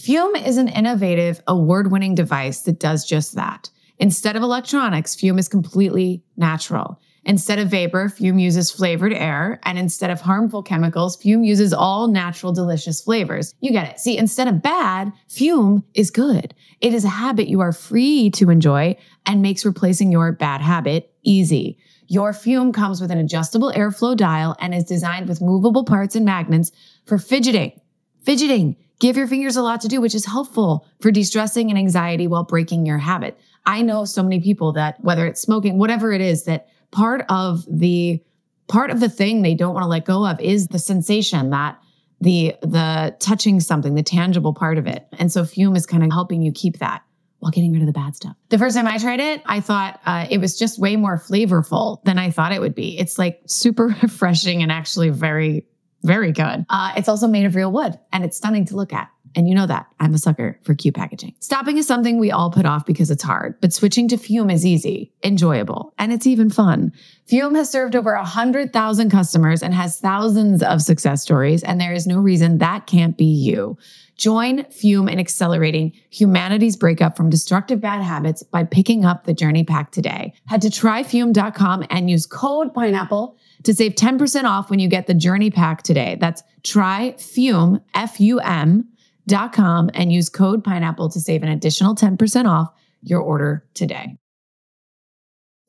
Fum 0.00 0.34
is 0.34 0.56
an 0.56 0.68
innovative, 0.68 1.42
award 1.46 1.92
winning 1.92 2.14
device 2.14 2.62
that 2.62 2.80
does 2.80 3.04
just 3.04 3.34
that. 3.34 3.68
Instead 3.98 4.34
of 4.34 4.42
electronics, 4.42 5.14
Fum 5.14 5.38
is 5.38 5.46
completely 5.46 6.24
natural. 6.38 6.98
Instead 7.26 7.58
of 7.58 7.68
vapor, 7.68 8.08
Fum 8.08 8.38
uses 8.38 8.70
flavored 8.70 9.12
air. 9.12 9.60
And 9.64 9.78
instead 9.78 10.10
of 10.10 10.22
harmful 10.22 10.62
chemicals, 10.62 11.16
Fum 11.16 11.44
uses 11.44 11.74
all 11.74 12.08
natural, 12.08 12.54
delicious 12.54 13.02
flavors. 13.02 13.54
You 13.60 13.72
get 13.72 13.90
it. 13.90 14.00
See, 14.00 14.16
instead 14.16 14.48
of 14.48 14.62
bad, 14.62 15.12
Fum 15.28 15.84
is 15.92 16.10
good. 16.10 16.54
It 16.80 16.94
is 16.94 17.04
a 17.04 17.08
habit 17.08 17.48
you 17.48 17.60
are 17.60 17.72
free 17.72 18.30
to 18.30 18.48
enjoy 18.48 18.96
and 19.26 19.42
makes 19.42 19.66
replacing 19.66 20.10
your 20.10 20.32
bad 20.32 20.62
habit 20.62 21.12
easy. 21.24 21.76
Your 22.06 22.32
Fum 22.32 22.72
comes 22.72 23.02
with 23.02 23.10
an 23.10 23.18
adjustable 23.18 23.70
airflow 23.72 24.16
dial 24.16 24.56
and 24.60 24.74
is 24.74 24.84
designed 24.84 25.28
with 25.28 25.42
movable 25.42 25.84
parts 25.84 26.16
and 26.16 26.24
magnets 26.24 26.72
for 27.04 27.18
fidgeting. 27.18 27.78
Fidgeting 28.22 28.76
give 29.00 29.16
your 29.16 29.26
fingers 29.26 29.56
a 29.56 29.62
lot 29.62 29.80
to 29.80 29.88
do, 29.88 30.00
which 30.00 30.14
is 30.14 30.24
helpful 30.24 30.86
for 31.00 31.10
de 31.10 31.24
stressing 31.24 31.70
and 31.70 31.78
anxiety 31.78 32.28
while 32.28 32.44
breaking 32.44 32.86
your 32.86 32.98
habit. 32.98 33.38
I 33.66 33.82
know 33.82 34.04
so 34.04 34.22
many 34.22 34.40
people 34.40 34.72
that, 34.72 35.02
whether 35.02 35.26
it's 35.26 35.40
smoking, 35.40 35.78
whatever 35.78 36.12
it 36.12 36.20
is, 36.20 36.44
that 36.44 36.68
part 36.92 37.24
of 37.28 37.64
the 37.68 38.22
part 38.68 38.90
of 38.90 39.00
the 39.00 39.08
thing 39.08 39.42
they 39.42 39.54
don't 39.54 39.74
want 39.74 39.82
to 39.82 39.88
let 39.88 40.04
go 40.04 40.24
of 40.26 40.40
is 40.40 40.68
the 40.68 40.78
sensation 40.78 41.50
that 41.50 41.80
the 42.20 42.54
the 42.62 43.16
touching 43.18 43.58
something 43.58 43.94
the 43.94 44.02
tangible 44.02 44.54
part 44.54 44.78
of 44.78 44.86
it. 44.86 45.06
And 45.18 45.32
so 45.32 45.44
fum 45.44 45.74
is 45.74 45.86
kind 45.86 46.04
of 46.04 46.12
helping 46.12 46.42
you 46.42 46.52
keep 46.52 46.78
that 46.78 47.02
while 47.40 47.50
getting 47.50 47.72
rid 47.72 47.80
of 47.80 47.86
the 47.86 47.92
bad 47.92 48.14
stuff. 48.14 48.36
The 48.50 48.58
first 48.58 48.76
time 48.76 48.86
i 48.86 48.98
tried 48.98 49.20
it 49.20 49.42
i 49.46 49.60
thought 49.60 50.00
uh, 50.04 50.26
it 50.30 50.38
was 50.38 50.58
just 50.58 50.78
way 50.78 50.96
more 50.96 51.18
flavorful 51.18 52.02
than 52.04 52.18
i 52.18 52.30
thought 52.30 52.52
it 52.52 52.60
would 52.60 52.74
be. 52.74 52.98
It's 52.98 53.18
like 53.18 53.40
super 53.46 53.86
refreshing 54.02 54.62
and 54.62 54.70
actually 54.70 55.08
very 55.08 55.66
very 56.02 56.32
good 56.32 56.64
uh, 56.68 56.92
it's 56.96 57.08
also 57.08 57.26
made 57.26 57.46
of 57.46 57.54
real 57.54 57.72
wood 57.72 57.98
and 58.12 58.24
it's 58.24 58.36
stunning 58.36 58.64
to 58.64 58.76
look 58.76 58.92
at 58.92 59.10
and 59.34 59.48
you 59.48 59.54
know 59.54 59.66
that 59.66 59.86
I'm 60.00 60.14
a 60.14 60.18
sucker 60.18 60.58
for 60.64 60.74
cute 60.74 60.94
packaging. 60.94 61.34
Stopping 61.40 61.76
is 61.76 61.86
something 61.86 62.18
we 62.18 62.30
all 62.30 62.50
put 62.50 62.66
off 62.66 62.84
because 62.84 63.10
it's 63.10 63.22
hard, 63.22 63.60
but 63.60 63.72
switching 63.72 64.08
to 64.08 64.16
Fum 64.16 64.50
is 64.50 64.66
easy, 64.66 65.12
enjoyable, 65.22 65.94
and 65.98 66.12
it's 66.12 66.26
even 66.26 66.50
fun. 66.50 66.92
Fum 67.28 67.54
has 67.54 67.70
served 67.70 67.94
over 67.94 68.14
100,000 68.14 69.10
customers 69.10 69.62
and 69.62 69.74
has 69.74 70.00
thousands 70.00 70.62
of 70.62 70.82
success 70.82 71.22
stories, 71.22 71.62
and 71.62 71.80
there 71.80 71.92
is 71.92 72.06
no 72.06 72.18
reason 72.18 72.58
that 72.58 72.86
can't 72.86 73.16
be 73.16 73.24
you. 73.24 73.78
Join 74.16 74.64
Fum 74.64 75.08
in 75.08 75.18
accelerating 75.18 75.92
humanity's 76.10 76.76
breakup 76.76 77.16
from 77.16 77.30
destructive 77.30 77.80
bad 77.80 78.02
habits 78.02 78.42
by 78.42 78.64
picking 78.64 79.04
up 79.04 79.24
the 79.24 79.32
Journey 79.32 79.64
Pack 79.64 79.92
today. 79.92 80.34
Head 80.46 80.62
to 80.62 80.68
tryfum.com 80.68 81.86
and 81.88 82.10
use 82.10 82.26
code 82.26 82.74
pineapple 82.74 83.36
to 83.64 83.74
save 83.74 83.92
10% 83.94 84.44
off 84.44 84.70
when 84.70 84.78
you 84.78 84.88
get 84.88 85.06
the 85.06 85.14
Journey 85.14 85.50
Pack 85.50 85.82
today. 85.82 86.16
That's 86.20 86.42
tryfum, 86.62 87.82
F 87.94 88.20
U 88.20 88.40
M 88.40 88.88
dot 89.26 89.52
com 89.52 89.90
and 89.94 90.12
use 90.12 90.28
code 90.28 90.64
pineapple 90.64 91.08
to 91.10 91.20
save 91.20 91.42
an 91.42 91.48
additional 91.50 91.94
10% 91.94 92.46
off 92.48 92.68
your 93.02 93.20
order 93.20 93.64
today. 93.74 94.16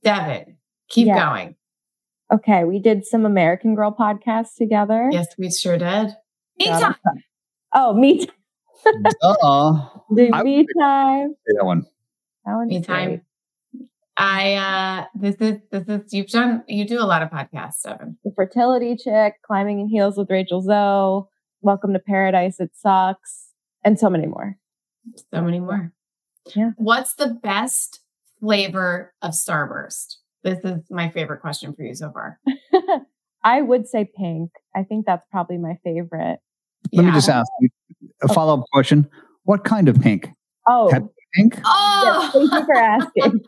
Devin, 0.03 0.57
keep 0.89 1.07
Yeah. 1.07 1.25
going. 1.29 1.55
Okay, 2.33 2.63
we 2.63 2.79
did 2.79 3.05
some 3.05 3.25
American 3.25 3.75
Girl 3.75 3.93
podcasts 3.97 4.55
together. 4.57 5.09
Yes, 5.11 5.27
we 5.37 5.51
sure 5.51 5.77
did. 5.77 6.15
Got 6.63 6.91
it. 6.91 7.23
Oh, 7.73 7.93
me 7.93 8.25
time. 8.25 8.33
Uh, 9.21 9.87
The 10.09 10.29
me 10.43 10.65
time. 10.79 11.35
that 11.45 11.65
one. 11.65 11.85
That 12.45 12.55
one's 12.55 12.69
Me 12.69 12.81
time. 12.81 13.21
Great. 14.17 14.25
I 14.25 14.53
uh 14.55 15.05
this 15.15 15.35
is 15.39 15.59
this 15.71 15.87
is 15.87 16.13
you've 16.13 16.27
done 16.27 16.63
you 16.67 16.87
do 16.87 16.99
a 16.99 17.05
lot 17.05 17.21
of 17.21 17.29
podcasts, 17.29 17.83
Devin. 17.83 18.17
The 18.23 18.31
fertility 18.35 18.95
chick, 18.95 19.35
climbing 19.45 19.79
in 19.79 19.87
heels 19.87 20.17
with 20.17 20.29
Rachel 20.29 20.61
Zoe, 20.61 21.27
welcome 21.61 21.93
to 21.93 21.99
paradise. 21.99 22.59
It 22.59 22.71
sucks, 22.75 23.49
and 23.83 23.99
so 23.99 24.09
many 24.09 24.27
more. 24.27 24.57
So 25.33 25.41
many 25.41 25.59
more. 25.59 25.91
Yeah. 26.55 26.71
What's 26.77 27.15
the 27.15 27.27
best 27.27 28.01
flavor 28.39 29.13
of 29.21 29.31
Starburst? 29.31 30.17
This 30.43 30.59
is 30.63 30.81
my 30.89 31.09
favorite 31.09 31.41
question 31.41 31.73
for 31.73 31.83
you 31.83 31.93
so 31.93 32.11
far. 32.11 32.39
I 33.43 33.61
would 33.61 33.87
say 33.87 34.09
pink. 34.15 34.51
I 34.75 34.83
think 34.83 35.05
that's 35.05 35.25
probably 35.31 35.57
my 35.57 35.77
favorite. 35.83 36.39
Let 36.93 37.05
me 37.05 37.11
just 37.11 37.29
ask 37.29 37.49
you 37.59 37.69
a 38.21 38.27
follow 38.27 38.59
up 38.59 38.65
question. 38.73 39.07
What 39.43 39.63
kind 39.63 39.87
of 39.87 39.99
pink? 40.01 40.29
Oh, 40.67 40.89
Pep- 41.35 41.43
Pink? 41.43 41.55
yes, 41.55 41.63
Oh, 41.65 42.29
thank 42.33 42.51
you 42.51 42.65
for 42.65 42.75
asking. 42.75 43.41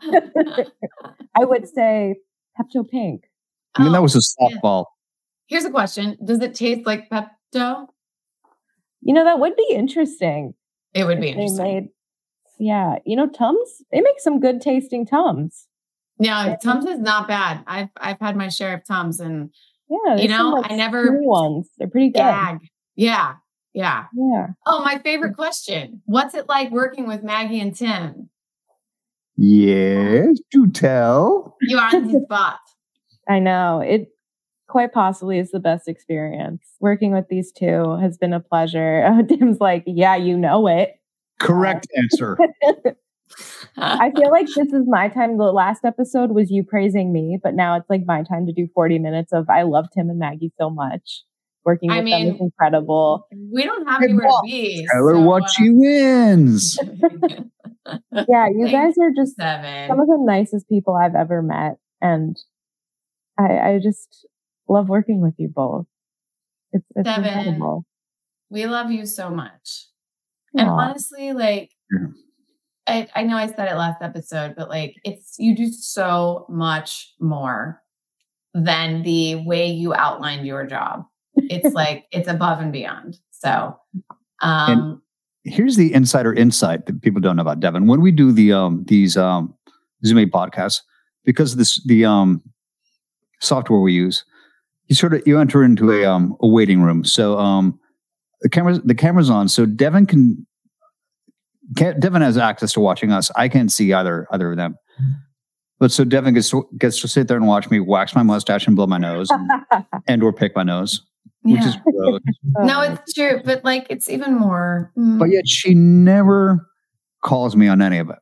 I 1.36 1.44
would 1.44 1.68
say 1.68 2.16
Pepto 2.58 2.88
Pink. 2.88 3.24
I 3.74 3.82
mean, 3.82 3.92
that 3.92 3.98
Oh, 3.98 4.02
was 4.02 4.14
a 4.16 4.20
yeah. 4.40 4.56
softball. 4.58 4.84
Here's 5.46 5.64
a 5.64 5.70
question: 5.70 6.16
Does 6.24 6.40
it 6.40 6.54
taste 6.54 6.86
like 6.86 7.08
Pepto? 7.10 7.86
You 9.02 9.12
know, 9.14 9.24
that 9.24 9.38
would 9.38 9.56
be 9.56 9.66
interesting. 9.70 10.54
It 10.94 11.04
would 11.04 11.20
be 11.20 11.28
interesting. 11.30 11.64
made- 11.64 11.88
yeah, 12.58 12.96
you 13.04 13.16
know, 13.16 13.26
Tums, 13.28 13.82
they 13.90 14.00
make 14.00 14.20
some 14.20 14.38
good 14.40 14.60
tasting 14.60 15.04
Tums. 15.04 15.66
Yeah, 16.20 16.54
Tums 16.62 16.86
is 16.86 17.00
not 17.00 17.26
bad. 17.26 17.64
I've 17.66 17.88
I've 17.96 18.20
had 18.20 18.36
my 18.36 18.48
share 18.48 18.74
of 18.74 18.84
Tums 18.86 19.18
and 19.20 19.50
Yeah, 19.90 20.12
You 20.16 20.28
there's 20.28 20.30
some, 20.38 20.50
know, 20.52 20.56
like, 20.60 20.70
I 20.70 20.76
never- 20.76 21.04
skinny 21.06 21.26
ones. 21.26 21.68
They're 21.76 21.88
pretty 21.88 22.08
good. 22.10 22.18
gag. 22.20 22.58
Yeah, 22.94 23.34
yeah. 23.74 24.04
Yeah. 24.14 24.46
Oh, 24.66 24.82
my 24.82 24.98
favorite 24.98 25.34
question: 25.34 26.02
What's 26.06 26.34
it 26.34 26.48
like 26.48 26.70
working 26.70 27.06
with 27.06 27.22
Maggie 27.22 27.60
and 27.60 27.74
Tim? 27.74 28.30
Yes, 29.36 30.38
do 30.50 30.70
tell. 30.70 31.56
You 31.60 31.78
are 31.78 31.94
on 31.94 32.12
the 32.12 32.20
spot. 32.24 32.58
I 33.28 33.40
know. 33.40 33.80
It 33.80 34.08
quite 34.68 34.92
possibly 34.92 35.38
is 35.38 35.50
the 35.50 35.60
best 35.60 35.88
experience. 35.88 36.62
Working 36.80 37.12
with 37.12 37.28
these 37.28 37.52
two 37.52 37.96
has 38.00 38.16
been 38.16 38.32
a 38.32 38.40
pleasure. 38.40 39.06
Tim's 39.28 39.60
like, 39.60 39.82
yeah, 39.86 40.16
you 40.16 40.36
know 40.36 40.66
it. 40.68 40.94
Correct 41.40 41.86
answer. 41.96 42.38
I 43.76 44.12
feel 44.12 44.30
like 44.30 44.46
this 44.46 44.72
is 44.72 44.84
my 44.86 45.08
time. 45.08 45.36
The 45.36 45.44
last 45.52 45.84
episode 45.84 46.30
was 46.30 46.50
you 46.50 46.62
praising 46.62 47.12
me, 47.12 47.38
but 47.42 47.54
now 47.54 47.76
it's 47.76 47.90
like 47.90 48.02
my 48.06 48.22
time 48.22 48.46
to 48.46 48.52
do 48.52 48.68
40 48.72 49.00
minutes 49.00 49.32
of 49.32 49.50
I 49.50 49.62
love 49.62 49.86
Tim 49.92 50.10
and 50.10 50.18
Maggie 50.18 50.52
so 50.58 50.70
much. 50.70 51.24
Working 51.64 51.90
I 51.90 51.98
with 52.00 52.10
them 52.10 52.22
mean, 52.22 52.34
is 52.34 52.40
incredible. 52.40 53.26
We 53.52 53.64
don't 53.64 53.86
have 53.88 54.00
Hey, 54.00 54.06
anywhere 54.08 54.26
to 54.28 54.40
be. 54.44 54.86
Tell 54.92 55.06
her 55.08 55.14
so, 55.14 55.20
what 55.20 55.44
uh, 55.44 55.48
she 55.48 55.70
wins. 55.70 56.78
Yeah, 58.12 58.48
you 58.48 58.68
guys 58.70 58.94
are 58.98 59.10
just 59.14 59.36
Seven. 59.36 59.88
some 59.88 60.00
of 60.00 60.06
the 60.06 60.18
nicest 60.24 60.68
people 60.68 60.94
I've 60.94 61.14
ever 61.14 61.42
met. 61.42 61.76
And 62.00 62.36
I, 63.38 63.58
I 63.58 63.80
just 63.82 64.26
love 64.68 64.88
working 64.88 65.20
with 65.20 65.34
you 65.38 65.48
both. 65.48 65.86
It's, 66.72 66.84
it's 66.96 67.08
Seven. 67.08 67.24
incredible. 67.24 67.84
we 68.50 68.66
love 68.66 68.90
you 68.90 69.06
so 69.06 69.30
much. 69.30 69.86
And 70.56 70.68
Aw. 70.68 70.76
honestly, 70.78 71.32
like 71.32 71.70
Yeah. 71.90 72.06
I, 72.86 73.08
I 73.14 73.22
know 73.24 73.36
I 73.36 73.46
said 73.48 73.68
it 73.70 73.76
last 73.76 74.02
episode, 74.02 74.54
but 74.56 74.68
like 74.68 74.94
it's 75.04 75.34
you 75.38 75.54
do 75.56 75.68
so 75.68 76.46
much 76.48 77.14
more 77.20 77.82
than 78.54 79.02
the 79.02 79.36
way 79.36 79.68
you 79.70 79.94
outlined 79.94 80.46
your 80.46 80.66
job. 80.66 81.04
It's 81.36 81.74
like 81.74 82.06
it's 82.10 82.28
above 82.28 82.60
and 82.60 82.72
beyond. 82.72 83.18
So 83.30 83.78
um 84.40 85.00
Here's 85.46 85.76
the 85.76 85.92
insider 85.92 86.32
insight 86.32 86.86
that 86.86 87.02
people 87.02 87.20
don't 87.20 87.36
know 87.36 87.42
about 87.42 87.60
Devin. 87.60 87.86
When 87.86 88.00
we 88.00 88.10
do 88.12 88.32
the 88.32 88.52
um 88.52 88.84
these 88.88 89.16
um 89.16 89.54
Zoom 90.04 90.18
podcasts, 90.30 90.80
because 91.24 91.56
this 91.56 91.84
the 91.84 92.04
um 92.06 92.42
software 93.40 93.80
we 93.80 93.92
use, 93.92 94.24
you 94.86 94.94
sort 94.94 95.12
of 95.12 95.22
you 95.26 95.38
enter 95.38 95.62
into 95.62 95.92
a 95.92 96.06
um 96.06 96.34
a 96.40 96.48
waiting 96.48 96.80
room. 96.80 97.04
So 97.04 97.38
um 97.38 97.78
the 98.40 98.48
cameras 98.48 98.80
the 98.84 98.94
camera's 98.94 99.28
on, 99.28 99.48
so 99.48 99.66
Devin 99.66 100.06
can, 100.06 100.46
can 101.76 102.00
Devin 102.00 102.22
has 102.22 102.38
access 102.38 102.72
to 102.72 102.80
watching 102.80 103.12
us. 103.12 103.30
I 103.36 103.48
can't 103.48 103.70
see 103.70 103.92
either 103.92 104.26
either 104.30 104.52
of 104.52 104.56
them. 104.56 104.76
But 105.78 105.92
so 105.92 106.04
Devin 106.04 106.34
gets 106.34 106.50
to, 106.50 106.66
gets 106.78 107.00
to 107.00 107.08
sit 107.08 107.28
there 107.28 107.36
and 107.36 107.46
watch 107.46 107.68
me 107.68 107.80
wax 107.80 108.14
my 108.14 108.22
mustache 108.22 108.66
and 108.66 108.76
blow 108.76 108.86
my 108.86 108.96
nose 108.96 109.28
and, 109.30 109.50
and 110.06 110.22
or 110.22 110.32
pick 110.32 110.54
my 110.56 110.62
nose, 110.62 111.02
which 111.44 111.60
is 111.60 111.74
yeah. 111.74 111.80
gross. 111.92 112.20
no, 112.58 112.80
it's 112.80 113.12
true, 113.12 113.40
but 113.44 113.64
like 113.64 113.86
it's 113.90 114.08
even 114.08 114.34
more 114.34 114.92
mm, 114.96 115.18
but 115.18 115.30
yet 115.30 115.46
she 115.46 115.74
never 115.74 116.66
calls 117.22 117.56
me 117.56 117.68
on 117.68 117.80
any 117.80 117.98
of 117.98 118.10
it. 118.10 118.18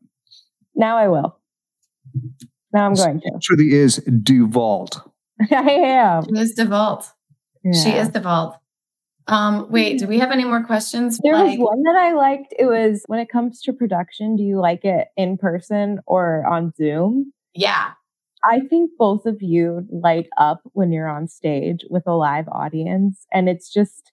now 0.74 0.96
I 0.96 1.08
will. 1.08 1.38
Now 2.72 2.86
I'm 2.86 2.94
going 2.94 3.20
to. 3.20 3.26
It 3.26 3.42
truly 3.42 3.72
is 3.72 3.98
Duvalt. 4.00 5.08
I 5.50 5.70
am. 5.70 6.24
she 6.24 6.40
is 6.40 6.54
default. 6.54 7.10
She 7.72 7.90
is 7.90 8.08
default. 8.08 8.56
Um, 9.28 9.70
wait, 9.70 9.98
do 9.98 10.06
we 10.06 10.18
have 10.18 10.32
any 10.32 10.44
more 10.44 10.64
questions? 10.64 11.18
There 11.22 11.32
was 11.32 11.56
one 11.56 11.82
that 11.84 11.96
I 11.96 12.12
liked. 12.12 12.54
It 12.58 12.66
was 12.66 13.04
when 13.06 13.20
it 13.20 13.28
comes 13.28 13.60
to 13.62 13.72
production, 13.72 14.34
do 14.36 14.42
you 14.42 14.60
like 14.60 14.84
it 14.84 15.08
in 15.16 15.38
person 15.38 16.00
or 16.06 16.44
on 16.46 16.72
Zoom? 16.76 17.32
yeah. 17.54 17.92
I 18.44 18.60
think 18.68 18.90
both 18.98 19.24
of 19.26 19.40
you 19.40 19.86
light 19.90 20.28
up 20.38 20.60
when 20.72 20.92
you're 20.92 21.08
on 21.08 21.28
stage 21.28 21.84
with 21.90 22.02
a 22.06 22.14
live 22.14 22.48
audience. 22.48 23.24
And 23.32 23.48
it's 23.48 23.72
just 23.72 24.12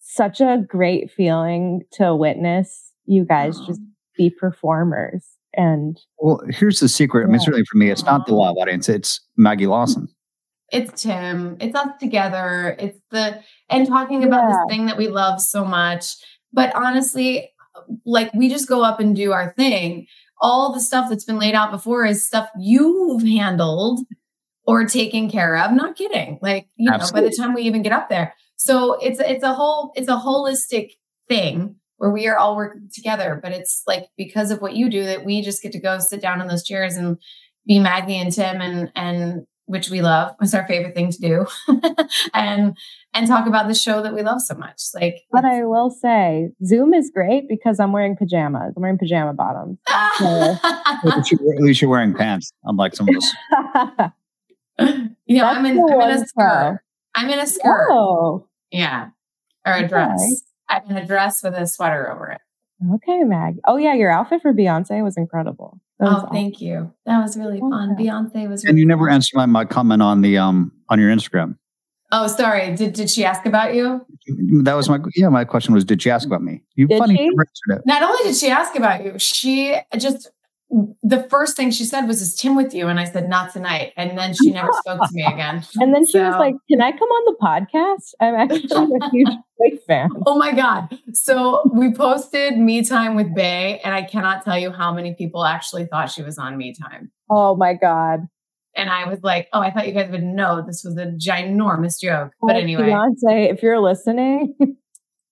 such 0.00 0.40
a 0.40 0.64
great 0.66 1.10
feeling 1.10 1.82
to 1.92 2.14
witness 2.14 2.92
you 3.06 3.24
guys 3.24 3.58
just 3.60 3.80
be 4.16 4.30
performers. 4.30 5.24
And 5.54 5.98
Well, 6.18 6.40
here's 6.50 6.80
the 6.80 6.88
secret. 6.88 7.24
I 7.24 7.30
mean, 7.30 7.40
certainly 7.40 7.64
for 7.70 7.78
me, 7.78 7.90
it's 7.90 8.04
not 8.04 8.26
the 8.26 8.34
live 8.34 8.56
audience, 8.56 8.88
it's 8.88 9.20
Maggie 9.36 9.66
Lawson. 9.66 10.08
it's 10.72 11.00
Tim. 11.02 11.56
It's 11.60 11.76
us 11.76 11.90
together. 12.00 12.74
It's 12.80 12.98
the 13.12 13.40
and 13.70 13.86
talking 13.86 14.24
about 14.24 14.42
Yeah. 14.42 14.48
this 14.48 14.58
thing 14.76 14.86
that 14.86 14.96
we 14.98 15.06
love 15.08 15.40
so 15.40 15.64
much. 15.64 16.16
But 16.52 16.74
honestly, 16.74 17.50
like 18.04 18.32
we 18.34 18.48
just 18.48 18.68
go 18.68 18.82
up 18.82 18.98
and 18.98 19.14
do 19.14 19.30
our 19.32 19.52
thing. 19.56 20.06
All 20.40 20.72
the 20.72 20.80
stuff 20.80 21.08
that's 21.08 21.24
been 21.24 21.38
laid 21.38 21.54
out 21.54 21.70
before 21.70 22.04
is 22.04 22.26
stuff 22.26 22.48
you've 22.58 23.22
handled 23.22 24.00
or 24.66 24.84
taken 24.84 25.30
care 25.30 25.56
of. 25.56 25.72
Not 25.72 25.96
kidding. 25.96 26.38
Like, 26.42 26.68
you 26.76 26.90
know, 26.90 26.98
by 27.12 27.20
the 27.20 27.34
time 27.36 27.54
we 27.54 27.62
even 27.62 27.82
get 27.82 27.92
up 27.92 28.08
there. 28.08 28.34
So 28.56 28.94
it's 28.94 29.20
it's 29.20 29.44
a 29.44 29.54
whole 29.54 29.92
it's 29.94 30.08
a 30.08 30.16
holistic 30.16 30.92
thing 31.28 31.76
where 31.98 32.10
we 32.10 32.26
are 32.26 32.36
all 32.36 32.56
working 32.56 32.88
together. 32.92 33.38
But 33.42 33.52
it's 33.52 33.82
like 33.86 34.08
because 34.16 34.50
of 34.50 34.60
what 34.60 34.74
you 34.74 34.90
do 34.90 35.04
that 35.04 35.24
we 35.24 35.42
just 35.42 35.62
get 35.62 35.72
to 35.72 35.80
go 35.80 35.98
sit 35.98 36.20
down 36.20 36.40
in 36.40 36.48
those 36.48 36.64
chairs 36.64 36.96
and 36.96 37.18
be 37.66 37.78
Maggie 37.78 38.18
and 38.18 38.32
Tim 38.32 38.60
and 38.60 38.90
and 38.94 39.46
which 39.66 39.90
we 39.90 40.00
love. 40.00 40.34
It's 40.40 40.54
our 40.54 40.66
favorite 40.66 40.94
thing 40.94 41.10
to 41.10 41.18
do, 41.18 41.46
and 42.34 42.76
and 43.16 43.26
talk 43.26 43.46
about 43.46 43.66
the 43.68 43.74
show 43.74 44.02
that 44.02 44.14
we 44.14 44.22
love 44.22 44.40
so 44.42 44.54
much. 44.54 44.80
Like, 44.94 45.22
But 45.32 45.44
I 45.44 45.64
will 45.64 45.90
say, 45.90 46.50
Zoom 46.64 46.92
is 46.94 47.10
great 47.12 47.48
because 47.48 47.80
I'm 47.80 47.92
wearing 47.92 48.16
pajamas. 48.16 48.74
I'm 48.76 48.82
wearing 48.82 48.98
pajama 48.98 49.32
bottoms. 49.32 49.78
At 49.88 51.04
least 51.04 51.32
you're- 51.32 51.56
at 51.56 51.62
least 51.62 51.80
you're 51.82 51.90
wearing 51.90 52.14
pants, 52.14 52.52
unlike 52.64 52.94
some 52.94 53.08
of 53.08 53.16
us. 53.16 53.34
yeah, 54.78 55.42
That's 55.42 55.56
I'm 55.58 55.66
in 55.66 55.78
I'm 55.80 56.00
in 56.00 56.10
a 56.10 56.26
skirt. 56.26 56.80
I'm 57.14 57.30
in 57.30 57.38
a 57.38 57.46
skirt. 57.46 57.88
oh, 57.90 58.46
Yeah, 58.70 59.08
or 59.66 59.72
a 59.72 59.76
Okay. 59.78 59.88
dress. 59.88 60.42
I'm 60.68 60.82
in 60.90 60.96
a 60.96 61.06
dress 61.06 61.42
with 61.42 61.54
a 61.54 61.66
sweater 61.66 62.12
over 62.12 62.26
it. 62.32 62.40
okay, 62.94 63.22
Mag. 63.24 63.56
Oh 63.66 63.76
yeah, 63.76 63.94
your 63.94 64.10
outfit 64.10 64.42
for 64.42 64.52
Beyonce 64.52 65.02
was 65.02 65.16
incredible. 65.16 65.80
Was 65.98 66.24
Oh, 66.24 66.28
thank 66.30 66.60
you. 66.60 66.92
That 67.06 67.22
was 67.22 67.36
really 67.38 67.58
fun. 67.60 67.96
Beyonce 67.98 68.48
was. 68.48 68.64
And 68.64 68.72
Really 68.74 68.80
you 68.80 68.86
never 68.86 69.06
fun. 69.06 69.14
answered 69.14 69.36
my, 69.36 69.46
my 69.46 69.64
comment 69.64 70.02
on 70.02 70.20
the 70.20 70.36
um 70.38 70.72
on 70.90 71.00
your 71.00 71.10
Instagram. 71.10 71.56
Oh, 72.12 72.26
sorry. 72.26 72.74
Did 72.74 72.92
did 72.92 73.10
she 73.10 73.24
ask 73.24 73.44
about 73.46 73.74
you? 73.74 74.04
That 74.62 74.74
was 74.74 74.88
my 74.88 74.98
yeah. 75.14 75.28
My 75.28 75.44
question 75.44 75.74
was, 75.74 75.84
did 75.84 76.02
she 76.02 76.10
ask 76.10 76.26
about 76.26 76.42
me? 76.42 76.62
You 76.74 76.86
Did 76.86 76.98
funny 76.98 77.16
she? 77.16 77.28
never 77.28 77.42
answered 77.42 77.80
it. 77.80 77.86
Not 77.86 78.02
only 78.02 78.22
did 78.24 78.36
she 78.36 78.48
ask 78.48 78.74
about 78.76 79.04
you, 79.04 79.18
she 79.18 79.76
just 79.96 80.30
the 81.02 81.22
first 81.30 81.56
thing 81.56 81.70
she 81.70 81.84
said 81.84 82.06
was, 82.06 82.20
"Is 82.20 82.34
Tim 82.34 82.56
with 82.56 82.74
you?" 82.74 82.88
And 82.88 82.98
I 82.98 83.04
said, 83.04 83.28
"Not 83.28 83.52
tonight." 83.52 83.92
And 83.96 84.18
then 84.18 84.34
she 84.34 84.50
never 84.50 84.70
spoke 84.80 85.00
to 85.00 85.08
me 85.12 85.24
again. 85.24 85.64
And 85.76 85.94
then 85.94 86.06
she 86.06 86.18
was 86.18 86.34
like, 86.38 86.54
"Can 86.68 86.80
I 86.80 86.90
come 86.92 87.08
on 87.08 87.34
the 87.34 87.36
podcast?" 87.40 88.14
I'm 88.20 88.34
actually 88.34 88.96
a 89.00 89.10
huge 89.10 89.28
big 89.60 89.80
fan. 89.86 90.10
Oh 90.26 90.36
my 90.36 90.52
God. 90.52 90.98
So 91.12 91.62
we 91.72 91.92
posted 91.92 92.58
Me 92.58 92.84
Time 92.84 93.14
with 93.14 93.34
Bay, 93.34 93.80
and 93.84 93.94
I 93.94 94.02
cannot 94.02 94.44
tell 94.44 94.58
you 94.58 94.72
how 94.72 94.92
many 94.92 95.14
people 95.14 95.44
actually 95.44 95.86
thought 95.86 96.10
she 96.10 96.22
was 96.22 96.36
on 96.38 96.56
Me 96.56 96.74
Time. 96.74 97.10
Oh 97.30 97.56
my 97.56 97.74
god! 97.74 98.26
And 98.76 98.90
I 98.90 99.08
was 99.08 99.22
like, 99.22 99.48
oh, 99.52 99.60
I 99.60 99.70
thought 99.70 99.86
you 99.86 99.94
guys 99.94 100.10
would 100.10 100.22
know 100.22 100.62
this 100.66 100.84
was 100.84 100.96
a 100.98 101.06
ginormous 101.06 101.98
joke. 102.00 102.32
But 102.42 102.56
anyway, 102.56 102.84
Beyonce, 102.90 103.50
if 103.52 103.62
you're 103.62 103.80
listening, 103.80 104.54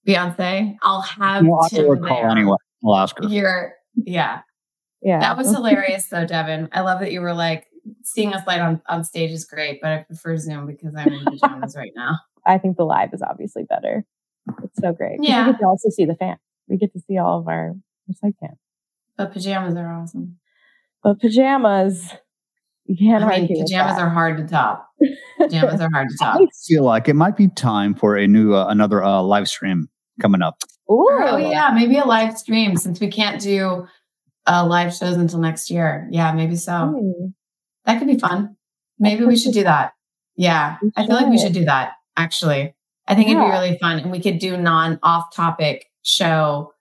Beyonce, 0.09 0.77
I'll 0.83 1.03
have 1.03 1.45
We'll 1.45 1.63
answer 1.63 1.77
Tim 1.77 1.89
her 1.89 1.97
call 1.97 2.23
there. 2.23 2.31
anyway. 2.31 2.57
I'll 2.85 2.97
ask 2.97 3.17
her. 3.19 3.29
You're, 3.29 3.75
yeah. 3.95 4.41
yeah, 5.03 5.21
That 5.21 5.37
was 5.37 5.51
hilarious 5.51 6.07
though, 6.09 6.27
Devin. 6.27 6.69
I 6.73 6.81
love 6.81 7.01
that 7.01 7.13
you 7.13 7.21
were 7.21 7.35
like, 7.35 7.67
seeing 8.03 8.33
us 8.33 8.47
light 8.47 8.61
on, 8.61 8.81
on 8.89 9.05
stage 9.05 9.31
is 9.31 9.45
great, 9.45 9.79
but 9.83 9.91
I 9.91 9.99
prefer 10.05 10.37
Zoom 10.39 10.67
because 10.67 10.95
I'm 10.97 11.09
in 11.09 11.25
pajamas 11.27 11.77
right 11.77 11.93
now. 11.95 12.19
I 12.47 12.59
think 12.59 12.77
the 12.77 12.85
live 12.85 13.13
is 13.13 13.23
obviously 13.23 13.65
better. 13.65 14.05
It's 14.63 14.81
so 14.81 14.93
great. 14.93 15.19
Yeah. 15.23 15.47
we 15.47 15.53
get 15.53 15.61
to 15.61 15.67
also 15.67 15.91
see 15.91 16.05
the 16.05 16.15
fans. 16.15 16.39
We 16.69 16.77
get 16.79 16.93
to 16.95 17.01
see 17.01 17.19
all 17.19 17.41
of 17.41 17.49
our, 17.49 17.75
our 18.09 18.15
side 18.15 18.35
fans. 18.41 18.59
But 19.17 19.33
pajamas 19.33 19.77
are 19.77 19.93
awesome. 19.93 20.39
But 21.03 21.21
pajamas, 21.21 22.15
you 22.87 22.97
can't 22.97 23.25
I 23.25 23.41
mean, 23.41 23.49
pajamas 23.49 23.99
are 23.99 24.11
hard 24.11 24.37
to 24.39 24.47
top. 24.47 24.89
Pajamas 25.39 25.81
are 25.81 25.91
hard 25.93 26.09
to 26.11 26.17
top. 26.19 26.41
I 26.41 26.47
feel 26.67 26.85
like 26.85 27.09
it 27.09 27.15
might 27.15 27.37
be 27.37 27.49
time 27.49 27.95
for 27.95 28.17
a 28.17 28.27
new 28.27 28.55
uh, 28.55 28.67
another 28.69 29.03
uh, 29.03 29.23
live 29.23 29.49
stream 29.49 29.89
coming 30.21 30.43
up. 30.43 30.59
Ooh, 30.91 31.09
Oh 31.11 31.37
yeah, 31.39 31.71
maybe 31.75 31.97
a 31.97 32.05
live 32.05 32.37
stream 32.37 32.77
since 32.77 33.01
we 33.01 33.09
can't 33.09 33.41
do 33.41 33.87
uh, 34.47 34.67
live 34.67 34.95
shows 34.95 35.17
until 35.17 35.39
next 35.39 35.71
year. 35.71 36.07
Yeah, 36.11 36.33
maybe 36.33 36.57
so. 36.57 36.95
Hmm. 36.99 37.27
That 37.87 37.99
could 37.99 38.09
be 38.09 38.19
fun. 38.19 38.57
Maybe 38.99 39.25
we 39.25 39.37
should 39.37 39.53
do 39.55 39.65
that. 39.65 39.93
Yeah, 40.37 40.77
I 40.97 41.07
feel 41.07 41.17
like 41.17 41.29
we 41.29 41.39
should. 41.39 41.49
should 41.49 41.55
do 41.55 41.65
that. 41.65 41.93
Actually, 42.17 42.75
I 43.07 43.15
think 43.15 43.29
it'd 43.29 43.43
be 43.43 43.49
really 43.51 43.79
fun, 43.79 43.99
and 43.99 44.11
we 44.11 44.21
could 44.21 44.39
do 44.39 44.57
non-off-topic 44.57 45.87
show 46.03 46.73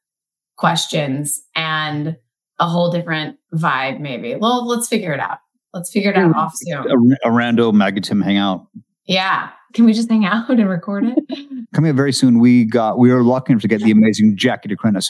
questions 0.57 1.41
and 1.55 2.17
a 2.59 2.67
whole 2.67 2.91
different 2.91 3.37
vibe. 3.53 3.99
Maybe. 3.99 4.35
Well, 4.35 4.67
let's 4.67 4.87
figure 4.87 5.13
it 5.13 5.19
out. 5.19 5.39
Let's 5.73 5.91
figure 5.91 6.11
it 6.11 6.17
out 6.17 6.35
off 6.35 6.53
A, 6.53 6.57
Zoom. 6.65 7.11
a 7.23 7.29
rando 7.29 7.71
Magatim 7.73 8.23
hangout. 8.23 8.67
Yeah. 9.05 9.49
Can 9.73 9.85
we 9.85 9.93
just 9.93 10.09
hang 10.09 10.25
out 10.25 10.49
and 10.49 10.69
record 10.69 11.03
it? 11.05 11.67
Coming 11.73 11.89
up 11.91 11.97
very 11.97 12.13
soon, 12.13 12.39
we 12.39 12.63
got 12.65 12.99
we 12.99 13.09
are 13.11 13.23
lucky 13.23 13.53
enough 13.53 13.63
to 13.63 13.67
get 13.67 13.81
the 13.81 13.89
amazing 13.91 14.37
Jackie 14.37 14.69
de 14.69 14.75
Crinis, 14.75 15.07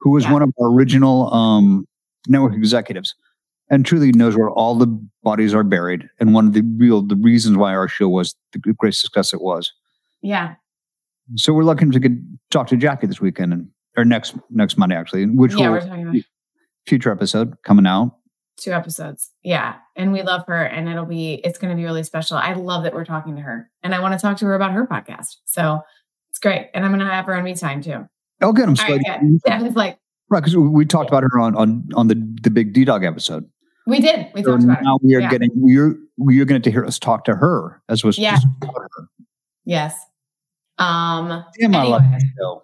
who 0.00 0.10
was 0.10 0.24
Yeah. 0.24 0.32
one 0.34 0.42
of 0.42 0.50
our 0.60 0.68
original 0.70 1.32
um, 1.34 1.84
network 2.28 2.54
executives, 2.54 3.14
and 3.68 3.84
truly 3.84 4.12
knows 4.12 4.36
where 4.36 4.48
all 4.50 4.76
the 4.76 4.86
bodies 5.24 5.52
are 5.54 5.64
buried, 5.64 6.08
and 6.20 6.32
one 6.34 6.46
of 6.46 6.52
the 6.52 6.62
real 6.76 7.02
the 7.02 7.16
reasons 7.16 7.56
why 7.56 7.74
our 7.74 7.88
show 7.88 8.08
was 8.08 8.36
the 8.52 8.60
great 8.78 8.94
success 8.94 9.34
it 9.34 9.40
was. 9.42 9.72
yeah. 10.22 10.54
So 11.34 11.52
we're 11.52 11.64
lucky 11.64 11.86
to 11.90 11.98
get 11.98 12.12
talk 12.52 12.68
to 12.68 12.76
Jackie 12.76 13.08
this 13.08 13.20
weekend 13.20 13.52
and 13.52 13.68
or 13.96 14.04
next 14.04 14.36
next 14.50 14.78
Monday 14.78 14.94
actually, 14.94 15.26
which 15.26 15.54
yeah, 15.56 15.70
will 15.70 15.80
we're 16.12 16.20
future 16.86 17.10
episode 17.10 17.60
coming 17.64 17.84
out. 17.88 18.12
Two 18.56 18.72
episodes. 18.72 19.30
Yeah. 19.42 19.76
And 19.96 20.12
we 20.12 20.22
love 20.22 20.44
her 20.46 20.64
and 20.64 20.88
it'll 20.88 21.04
be, 21.04 21.34
it's 21.44 21.58
going 21.58 21.70
to 21.70 21.76
be 21.76 21.84
really 21.84 22.02
special. 22.02 22.36
I 22.36 22.54
love 22.54 22.84
that 22.84 22.94
we're 22.94 23.04
talking 23.04 23.36
to 23.36 23.42
her 23.42 23.70
and 23.82 23.94
I 23.94 24.00
want 24.00 24.12
to 24.14 24.18
talk 24.18 24.36
to 24.38 24.46
her 24.46 24.54
about 24.54 24.72
her 24.72 24.86
podcast. 24.86 25.36
So 25.44 25.80
it's 26.30 26.38
great. 26.38 26.70
And 26.74 26.84
I'm 26.84 26.90
going 26.90 27.04
to 27.06 27.12
have 27.12 27.26
her 27.26 27.34
on 27.36 27.44
me 27.44 27.54
time 27.54 27.82
too. 27.82 28.08
Oh, 28.42 28.52
good. 28.52 28.64
I'm 28.64 28.70
All 28.70 28.76
so 28.76 28.84
right, 28.96 29.00
good. 29.20 29.40
Devin's 29.44 29.76
like, 29.76 29.98
right 30.30 30.40
because 30.40 30.56
we, 30.56 30.68
we 30.68 30.84
talked 30.86 31.08
about 31.08 31.22
her 31.22 31.38
on 31.38 31.54
on 31.56 31.88
on 31.94 32.08
the 32.08 32.14
the 32.42 32.50
big 32.50 32.72
D 32.74 32.84
Dog 32.84 33.04
episode. 33.04 33.48
we 33.86 34.00
did. 34.00 34.26
We 34.34 34.42
So 34.42 34.50
talked 34.52 34.64
about 34.64 34.82
now 34.82 34.96
it. 34.96 35.02
we 35.04 35.14
are 35.14 35.20
Yeah. 35.20 35.30
getting 35.30 35.50
we're 35.54 35.96
we're 36.18 36.44
going 36.44 36.60
to 36.60 36.70
hear 36.70 36.84
us 36.84 36.98
talk 36.98 37.24
to 37.26 37.34
her 37.36 37.80
as 37.88 38.04
was 38.04 38.18
Yeah. 38.18 38.36
about 38.62 38.74
her. 38.76 39.08
Yes. 39.64 39.94
Um, 40.78 41.44
Damn, 41.58 41.74
I 41.74 41.84
love 41.84 42.02
Anyway. 42.02 42.18
this 42.18 42.24
show. 42.38 42.62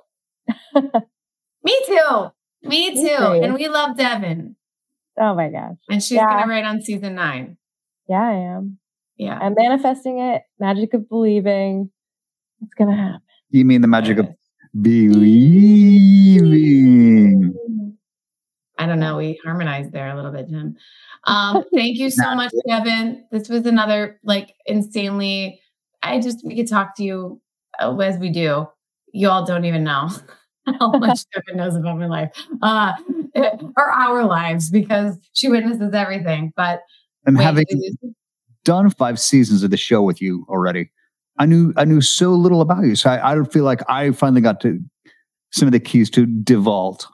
me 1.64 1.80
too. 1.86 2.30
Me 2.62 2.90
Me 2.90 2.94
too. 2.94 3.16
too. 3.16 3.24
And 3.42 3.54
we 3.54 3.68
love 3.68 3.96
Devin. 3.96 4.56
Oh 5.20 5.34
my 5.34 5.48
gosh. 5.50 5.76
And 5.90 6.02
she's 6.02 6.16
Yeah. 6.16 6.26
going 6.30 6.42
to 6.44 6.48
write 6.48 6.64
on 6.64 6.80
season 6.82 7.14
nine. 7.14 7.56
Yeah, 8.08 8.22
I 8.22 8.32
am. 8.56 8.78
Yeah. 9.16 9.38
I'm 9.38 9.54
manifesting 9.56 10.18
it. 10.20 10.42
Magic 10.58 10.94
of 10.94 11.08
believing. 11.08 11.90
It's 12.62 12.74
gonna 12.74 12.96
happen. 12.96 13.20
You 13.50 13.64
mean 13.64 13.80
the 13.80 13.88
magic 13.88 14.18
of 14.18 14.28
believing? 14.80 15.22
I 18.78 18.86
don't 18.86 18.98
know. 19.00 19.16
We 19.18 19.38
harmonized 19.44 19.92
there 19.92 20.08
a 20.10 20.16
little 20.16 20.32
bit, 20.32 20.48
Jim. 20.48 20.76
Um, 21.24 21.64
thank 21.74 21.98
you 21.98 22.10
so 22.10 22.34
much, 22.34 22.52
Kevin. 22.68 23.24
This 23.30 23.48
was 23.48 23.66
another 23.66 24.18
like 24.24 24.54
insanely. 24.66 25.60
I 26.02 26.20
just 26.20 26.44
we 26.44 26.56
could 26.56 26.68
talk 26.68 26.96
to 26.96 27.04
you 27.04 27.40
uh, 27.80 27.96
as 27.98 28.18
we 28.18 28.30
do. 28.30 28.66
You 29.12 29.28
all 29.28 29.44
don't 29.44 29.64
even 29.64 29.84
know 29.84 30.08
how 30.66 30.90
much 30.98 31.20
Kevin 31.32 31.58
knows 31.58 31.76
about 31.76 31.98
my 31.98 32.06
life, 32.06 32.30
uh, 32.62 32.92
or 33.76 33.90
our 33.90 34.24
lives, 34.24 34.70
because 34.70 35.18
she 35.32 35.48
witnesses 35.48 35.94
everything. 35.94 36.52
But 36.56 36.82
And 37.26 37.36
wait, 37.36 37.44
having 37.44 37.64
did 37.68 37.96
done 38.64 38.90
five 38.90 39.18
seasons 39.18 39.62
of 39.62 39.70
the 39.70 39.76
show 39.76 40.02
with 40.02 40.22
you 40.22 40.46
already, 40.48 40.90
I 41.38 41.46
knew 41.46 41.72
I 41.76 41.84
knew 41.84 42.00
so 42.00 42.30
little 42.30 42.60
about 42.60 42.84
you. 42.84 42.94
So 42.94 43.10
I, 43.10 43.32
I 43.32 43.44
feel 43.44 43.64
like 43.64 43.80
I 43.90 44.10
finally 44.12 44.40
got 44.40 44.60
to 44.62 44.80
some 45.50 45.66
of 45.68 45.72
the 45.72 45.80
keys 45.80 46.10
to 46.10 46.26
Devault. 46.26 47.06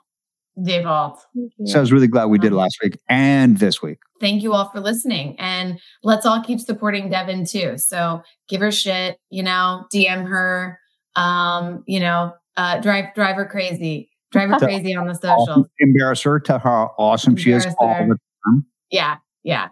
Dave 0.63 0.85
Alt. 0.85 1.25
So 1.65 1.77
I 1.77 1.81
was 1.81 1.91
really 1.91 2.07
glad 2.07 2.25
we 2.25 2.37
did 2.37 2.51
last 2.51 2.77
week 2.83 2.99
and 3.07 3.57
this 3.57 3.81
week. 3.81 3.99
thank 4.19 4.43
you 4.43 4.53
all 4.53 4.69
for 4.69 4.79
listening 4.79 5.35
and 5.39 5.79
let's 6.03 6.25
all 6.25 6.41
keep 6.43 6.59
supporting 6.59 7.09
devin 7.09 7.45
too 7.45 7.77
so 7.77 8.21
give 8.49 8.59
her 8.59 8.71
shit 8.71 9.17
you 9.29 9.41
know 9.41 9.85
dm 9.93 10.27
her 10.27 10.77
um 11.15 11.83
you 11.87 11.99
know 11.99 12.33
uh 12.57 12.77
drive 12.79 13.13
drive 13.15 13.37
her 13.37 13.45
crazy 13.45 14.09
drive 14.31 14.49
her 14.49 14.57
crazy 14.59 14.95
on 14.95 15.07
the 15.07 15.13
social. 15.15 15.41
Awesome. 15.49 15.65
Embarrass 15.79 16.21
her, 16.23 16.39
to 16.41 16.59
how 16.59 16.93
awesome 16.97 17.35
she 17.35 17.51
is 17.51 17.65
Embarrass 17.65 17.75
all 17.79 18.07
the 18.07 18.17
time. 18.45 18.65
yeah 18.91 19.17
yeah 19.43 19.69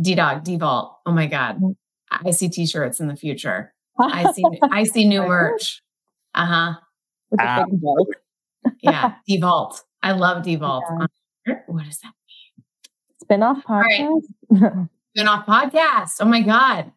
d-dog 0.00 0.42
d-vault 0.44 0.96
oh 1.06 1.12
my 1.12 1.26
god 1.26 1.60
i 2.10 2.30
see 2.30 2.48
t-shirts 2.48 2.98
in 3.00 3.06
the 3.08 3.14
future 3.16 3.72
i 4.00 4.30
see 4.32 4.42
i 4.70 4.82
see 4.84 5.06
new 5.06 5.20
merch 5.26 5.82
uh-huh 6.34 6.74
With 7.30 7.38
the 7.40 7.66
big 7.70 7.80
vault. 7.80 8.08
yeah 8.82 9.14
d-vault 9.26 9.82
i 10.02 10.12
love 10.12 10.42
d-vault 10.42 10.84
Yeah. 11.46 11.56
what 11.66 11.86
is 11.86 11.98
that 11.98 12.12
mean? 12.26 12.64
Spin-off 13.20 13.58
right. 13.68 14.08
podcast. 14.50 14.88
spin-off 15.14 15.46
podcast. 15.46 16.10
Oh 16.20 16.24
my 16.26 16.40
God. 16.42 16.90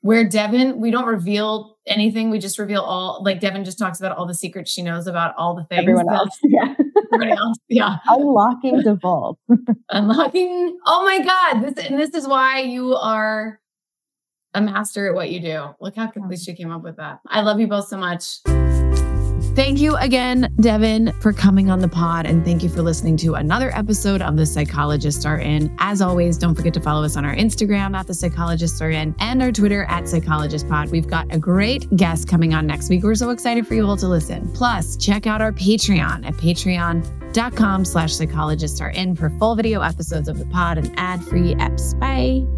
Where 0.00 0.24
Devin, 0.24 0.78
we 0.80 0.90
don't 0.90 1.06
reveal 1.06 1.77
anything. 1.88 2.30
We 2.30 2.38
just 2.38 2.58
reveal 2.58 2.82
all 2.82 3.22
like 3.24 3.40
Devin 3.40 3.64
just 3.64 3.78
talks 3.78 3.98
about 3.98 4.16
all 4.16 4.26
the 4.26 4.34
secrets 4.34 4.70
she 4.70 4.82
knows 4.82 5.06
about 5.06 5.34
all 5.36 5.54
the 5.54 5.64
things. 5.64 5.82
Everyone 5.82 6.12
else. 6.12 6.38
Yeah. 6.44 6.74
Everybody 7.12 7.38
else. 7.38 7.58
Yeah. 7.68 7.96
Unlocking 8.06 8.82
the 8.82 8.94
vault. 8.94 9.38
Unlocking. 9.90 10.78
Oh 10.86 11.04
my 11.04 11.24
God. 11.24 11.62
This 11.62 11.86
and 11.86 11.98
this 11.98 12.10
is 12.10 12.26
why 12.28 12.60
you 12.60 12.94
are 12.94 13.60
a 14.54 14.60
master 14.60 15.08
at 15.08 15.14
what 15.14 15.30
you 15.30 15.40
do. 15.40 15.74
Look 15.80 15.96
how 15.96 16.08
quickly 16.10 16.36
she 16.36 16.54
came 16.54 16.70
up 16.70 16.82
with 16.82 16.96
that. 16.96 17.20
I 17.26 17.42
love 17.42 17.60
you 17.60 17.66
both 17.66 17.88
so 17.88 17.96
much. 17.96 18.38
Thank 19.58 19.80
you 19.80 19.96
again, 19.96 20.54
Devin, 20.60 21.12
for 21.20 21.32
coming 21.32 21.68
on 21.68 21.80
the 21.80 21.88
pod. 21.88 22.26
And 22.26 22.44
thank 22.44 22.62
you 22.62 22.68
for 22.68 22.80
listening 22.80 23.16
to 23.16 23.34
another 23.34 23.76
episode 23.76 24.22
of 24.22 24.36
The 24.36 24.46
Psychologists 24.46 25.26
Are 25.26 25.40
In. 25.40 25.74
As 25.80 26.00
always, 26.00 26.38
don't 26.38 26.54
forget 26.54 26.72
to 26.74 26.80
follow 26.80 27.02
us 27.02 27.16
on 27.16 27.24
our 27.24 27.34
Instagram 27.34 27.96
at 27.96 28.06
The 28.06 28.14
Psychologists 28.14 28.80
Are 28.80 28.92
In 28.92 29.16
and 29.18 29.42
our 29.42 29.50
Twitter 29.50 29.82
at 29.86 30.08
Psychologist 30.08 30.68
Pod. 30.68 30.92
We've 30.92 31.08
got 31.08 31.26
a 31.34 31.40
great 31.40 31.90
guest 31.96 32.28
coming 32.28 32.54
on 32.54 32.68
next 32.68 32.88
week. 32.88 33.02
We're 33.02 33.16
so 33.16 33.30
excited 33.30 33.66
for 33.66 33.74
you 33.74 33.84
all 33.84 33.96
to 33.96 34.06
listen. 34.06 34.48
Plus, 34.52 34.96
check 34.96 35.26
out 35.26 35.42
our 35.42 35.50
Patreon 35.50 36.24
at 36.24 36.34
patreon.com 36.34 37.84
slash 37.84 38.14
psychologists 38.14 38.80
are 38.80 38.90
in 38.90 39.16
for 39.16 39.28
full 39.40 39.56
video 39.56 39.80
episodes 39.80 40.28
of 40.28 40.38
the 40.38 40.46
pod 40.46 40.78
and 40.78 40.94
ad-free 40.96 41.56
eps. 41.56 41.98
Bye. 41.98 42.57